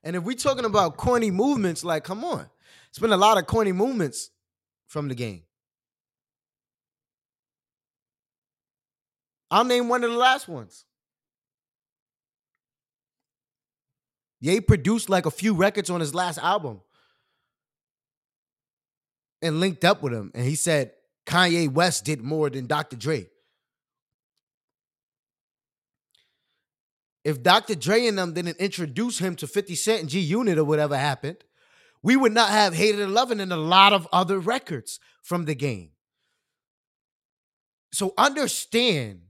[0.02, 2.48] And if we're talking about corny movements, like, come on,
[2.88, 4.30] it's been a lot of corny movements
[4.86, 5.42] from the game.
[9.50, 10.84] I'll name one of the last ones.
[14.40, 16.80] Ye produced like a few records on his last album
[19.42, 20.30] and linked up with him.
[20.34, 20.92] And he said
[21.26, 22.96] Kanye West did more than Dr.
[22.96, 23.26] Dre.
[27.22, 27.74] If Dr.
[27.74, 31.36] Dre and them didn't introduce him to 50 Cent and G Unit or whatever happened,
[32.02, 34.98] we would not have Hate It or Love It and a lot of other records
[35.22, 35.90] from the game.
[37.92, 39.20] So understand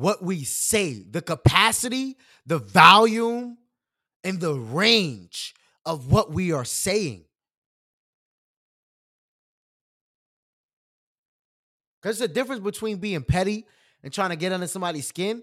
[0.00, 3.58] what we say, the capacity, the volume,
[4.24, 7.24] and the range of what we are saying.
[12.00, 13.66] Because a difference between being petty
[14.02, 15.42] and trying to get under somebody's skin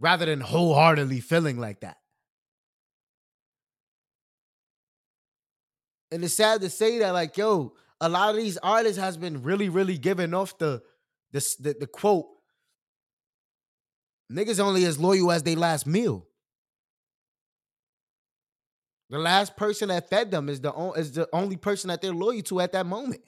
[0.00, 1.96] rather than wholeheartedly feeling like that.
[6.10, 9.42] And it's sad to say that, like, yo, a lot of these artists has been
[9.42, 10.82] really, really giving off the
[11.32, 12.26] the, the, the quote,
[14.30, 16.26] niggas only as loyal as they last meal.
[19.10, 22.42] The last person that fed them is the, is the only person that they're loyal
[22.42, 23.22] to at that moment.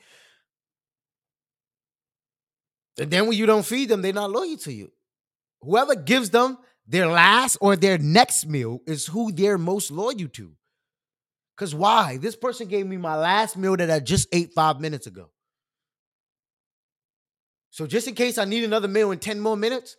[2.98, 4.92] And then when you don't feed them, they're not loyal to you.
[5.62, 10.53] Whoever gives them their last or their next meal is who they're most loyal to.
[11.57, 12.18] Because why?
[12.18, 15.30] This person gave me my last meal that I just ate five minutes ago.
[17.70, 19.96] So just in case I need another meal in 10 more minutes,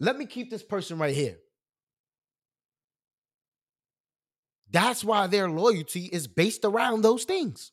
[0.00, 1.38] let me keep this person right here.
[4.70, 7.72] That's why their loyalty is based around those things.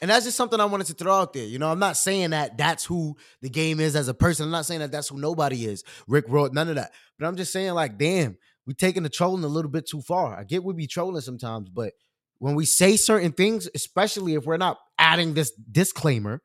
[0.00, 1.44] And that's just something I wanted to throw out there.
[1.44, 4.46] You know, I'm not saying that that's who the game is as a person.
[4.46, 5.84] I'm not saying that that's who nobody is.
[6.06, 6.92] Rick Ross, none of that.
[7.18, 10.38] But I'm just saying, like, damn, we taking the trolling a little bit too far.
[10.38, 11.92] I get we be trolling sometimes, but
[12.38, 16.40] when we say certain things, especially if we're not adding this disclaimer,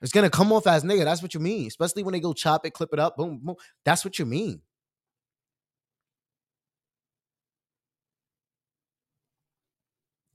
[0.00, 1.04] it's gonna come off as nigga.
[1.04, 1.66] That's what you mean.
[1.66, 3.56] Especially when they go chop it, clip it up, boom, boom.
[3.84, 4.60] That's what you mean.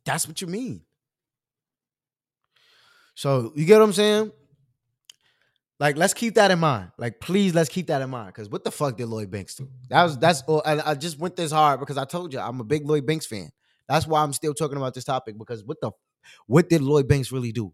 [0.05, 0.81] That's what you mean.
[3.15, 4.31] So you get what I'm saying?
[5.79, 6.91] Like, let's keep that in mind.
[6.97, 8.27] Like, please, let's keep that in mind.
[8.27, 9.67] Because what the fuck did Lloyd Banks do?
[9.89, 10.41] That was that's.
[10.43, 10.61] all.
[10.65, 13.25] I, I just went this hard because I told you I'm a big Lloyd Banks
[13.25, 13.49] fan.
[13.87, 15.37] That's why I'm still talking about this topic.
[15.37, 15.91] Because what the,
[16.47, 17.73] what did Lloyd Banks really do?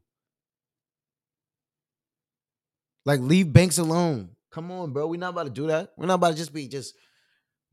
[3.10, 4.30] Like, leave Banks alone.
[4.52, 5.08] Come on, bro.
[5.08, 5.94] We're not about to do that.
[5.98, 6.94] We're not about to just be just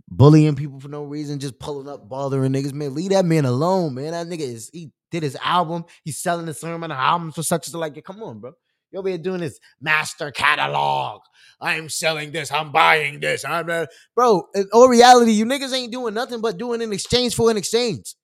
[0.08, 2.72] bullying people for no reason, just pulling up, bothering niggas.
[2.72, 4.12] Man, leave that man alone, man.
[4.12, 5.84] That nigga is he did his album.
[6.04, 8.02] He's selling his sermon albums for such as like.
[8.02, 8.52] Come on, bro.
[8.90, 11.20] You over here doing this master catalog.
[11.60, 12.50] I'm selling this.
[12.50, 13.44] I'm buying this.
[13.44, 13.84] I'm uh,
[14.14, 14.48] bro.
[14.54, 18.14] In all reality, you niggas ain't doing nothing but doing an exchange for an exchange.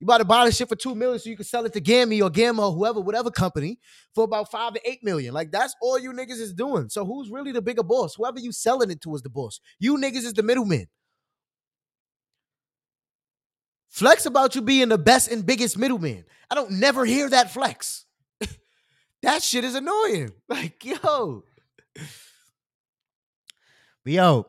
[0.00, 1.80] You about to buy this shit for two million so you can sell it to
[1.80, 3.80] Gammy or Gamma or whoever, whatever company,
[4.14, 5.34] for about five to eight million.
[5.34, 6.88] Like that's all you niggas is doing.
[6.88, 8.14] So who's really the bigger boss?
[8.14, 9.60] Whoever you selling it to is the boss.
[9.80, 10.86] You niggas is the middleman.
[13.88, 16.24] Flex about you being the best and biggest middleman.
[16.50, 18.04] I don't never hear that flex.
[19.22, 20.30] that shit is annoying.
[20.48, 21.42] Like, yo.
[24.04, 24.46] But yo,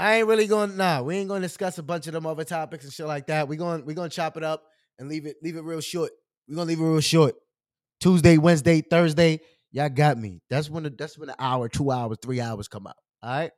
[0.00, 2.84] I ain't really going nah, we ain't gonna discuss a bunch of them other topics
[2.84, 3.48] and shit like that.
[3.48, 4.64] we going we gonna chop it up
[4.98, 6.10] and leave it, leave it real short.
[6.48, 7.34] We're gonna leave it real short.
[8.00, 9.40] Tuesday, Wednesday, Thursday.
[9.72, 10.40] Y'all got me.
[10.48, 12.96] That's when the, that's when the hour, two hours, three hours come out.
[13.22, 13.50] All right.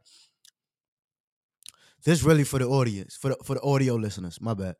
[2.05, 4.41] This really for the audience, for the for the audio listeners.
[4.41, 4.75] My bad.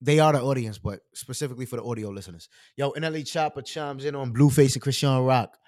[0.00, 2.48] They are the audience, but specifically for the audio listeners.
[2.74, 5.58] Yo, NLE Chopper chimes in on Blueface and Chrisean Rock.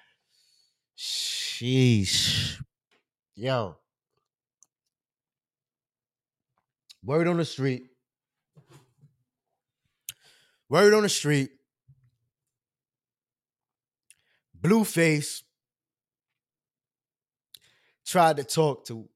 [0.96, 2.58] Sheesh.
[3.34, 3.76] Yo.
[7.04, 7.84] Word on the street.
[10.68, 11.50] Word on the street.
[14.60, 15.42] Blueface
[18.06, 19.08] tried to talk to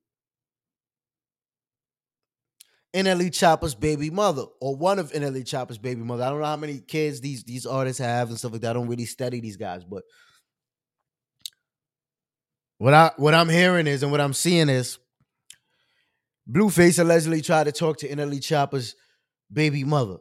[2.94, 6.24] NLE Chopper's baby mother, or one of NLE Chopper's baby mother.
[6.24, 8.70] I don't know how many kids these these artists have and stuff like that.
[8.70, 10.02] I don't really study these guys, but
[12.78, 14.98] what I what I'm hearing is and what I'm seeing is
[16.46, 18.94] Blueface allegedly tried to talk to NLE Chopper's
[19.52, 20.18] baby mother.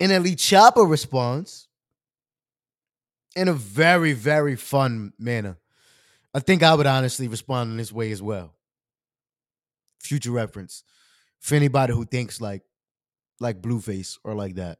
[0.00, 1.68] NLE Chopper responds
[3.34, 5.58] in a very, very fun manner.
[6.34, 8.54] I think I would honestly respond in this way as well.
[10.00, 10.82] Future reference
[11.40, 12.62] for anybody who thinks like
[13.40, 14.78] like Blueface or like that.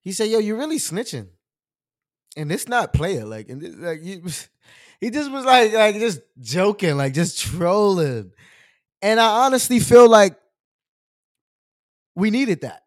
[0.00, 1.35] He said, "Yo, you're really snitching."
[2.36, 4.20] And it's not player like and this, like he,
[5.00, 8.32] he just was like like just joking like just trolling.
[9.02, 10.36] And i honestly feel like
[12.14, 12.82] we needed that.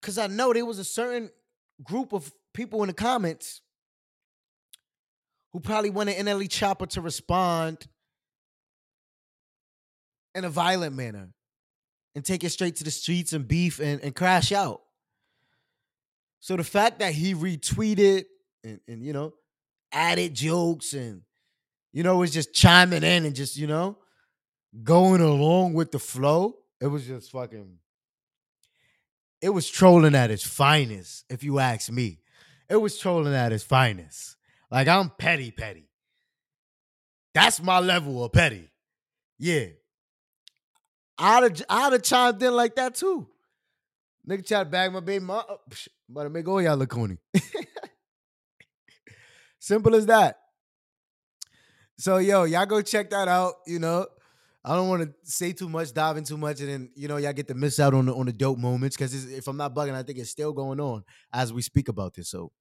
[0.00, 1.30] Because i know there was a certain
[1.82, 3.60] group of people in the comments
[5.52, 7.86] who probably wanted nle chopper to respond
[10.34, 11.30] in a violent manner
[12.14, 14.82] and take it straight to the streets and beef and, and crash out.
[16.40, 18.24] So the fact that he retweeted
[18.64, 19.34] and, and you know
[19.92, 21.22] added jokes and
[21.92, 23.98] you know was just chiming in and just you know
[24.82, 27.78] going along with the flow, it was just fucking.
[29.40, 32.18] It was trolling at its finest, if you ask me.
[32.68, 34.36] It was trolling at its finest.
[34.70, 35.88] Like I'm petty, petty.
[37.34, 38.68] That's my level of petty.
[39.38, 39.66] Yeah,
[41.18, 43.28] I'd have, I'd have chimed in like that too.
[44.28, 45.42] Nigga tried to bag my baby mom.
[45.48, 45.58] Oh,
[46.10, 47.18] about to make all y'all look corny.
[49.58, 50.36] Simple as that.
[51.98, 53.54] So yo, y'all go check that out.
[53.66, 54.06] You know,
[54.64, 57.16] I don't want to say too much, dive in too much, and then you know
[57.16, 59.74] y'all get to miss out on the on the dope moments because if I'm not
[59.74, 62.30] bugging, I think it's still going on as we speak about this.
[62.30, 62.52] So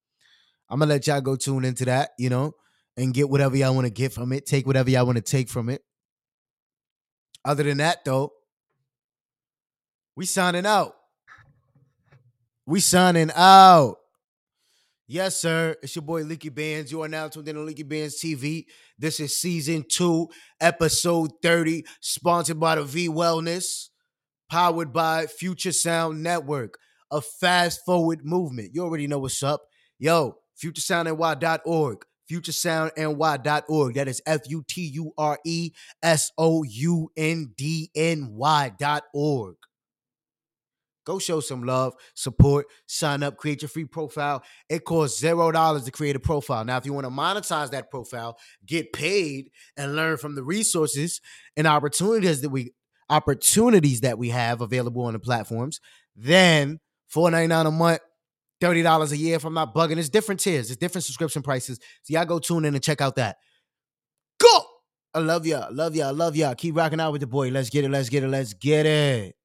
[0.69, 2.11] I'm gonna let y'all go tune into that.
[2.17, 2.53] You know,
[2.95, 4.45] and get whatever y'all want to get from it.
[4.45, 5.83] Take whatever y'all want to take from it.
[7.45, 8.33] Other than that, though,
[10.17, 10.95] we signing out.
[12.65, 13.97] We signing out.
[15.07, 15.75] Yes, sir.
[15.83, 16.91] It's your boy Leeky Bandz.
[16.91, 18.65] You are now tuned in on Leeky Bandz TV.
[18.97, 20.27] This is season two,
[20.59, 23.89] episode 30, sponsored by the V Wellness,
[24.49, 26.79] powered by Future Sound Network,
[27.11, 28.71] a fast forward movement.
[28.73, 29.61] You already know what's up.
[29.99, 33.93] Yo, futuresoundny.org, futuresoundny.org.
[33.93, 39.57] That is F U T U R E S O U N D N Y.org.
[41.07, 44.43] Go show some love, support, sign up, create your free profile.
[44.67, 46.65] It costs zero dollars to create a profile.
[46.65, 51.21] Now, if you want to monetize that profile, get paid, and learn from the resources
[51.55, 52.73] and opportunities that we
[53.09, 55.79] opportunities that we have available on the platforms,
[56.13, 56.77] then
[57.15, 58.01] $4.99 a month,
[58.59, 59.95] $30 a year if I'm not bugging.
[59.95, 61.79] It's different tiers, it's different subscription prices.
[62.03, 63.37] So y'all go tune in and check out that.
[64.41, 64.59] Go!
[65.13, 65.73] I love y'all.
[65.73, 66.13] Love y'all.
[66.13, 66.53] Love y'all.
[66.53, 67.47] Keep rocking out with the boy.
[67.47, 67.91] Let's get it.
[67.91, 68.27] Let's get it.
[68.27, 69.36] Let's get it.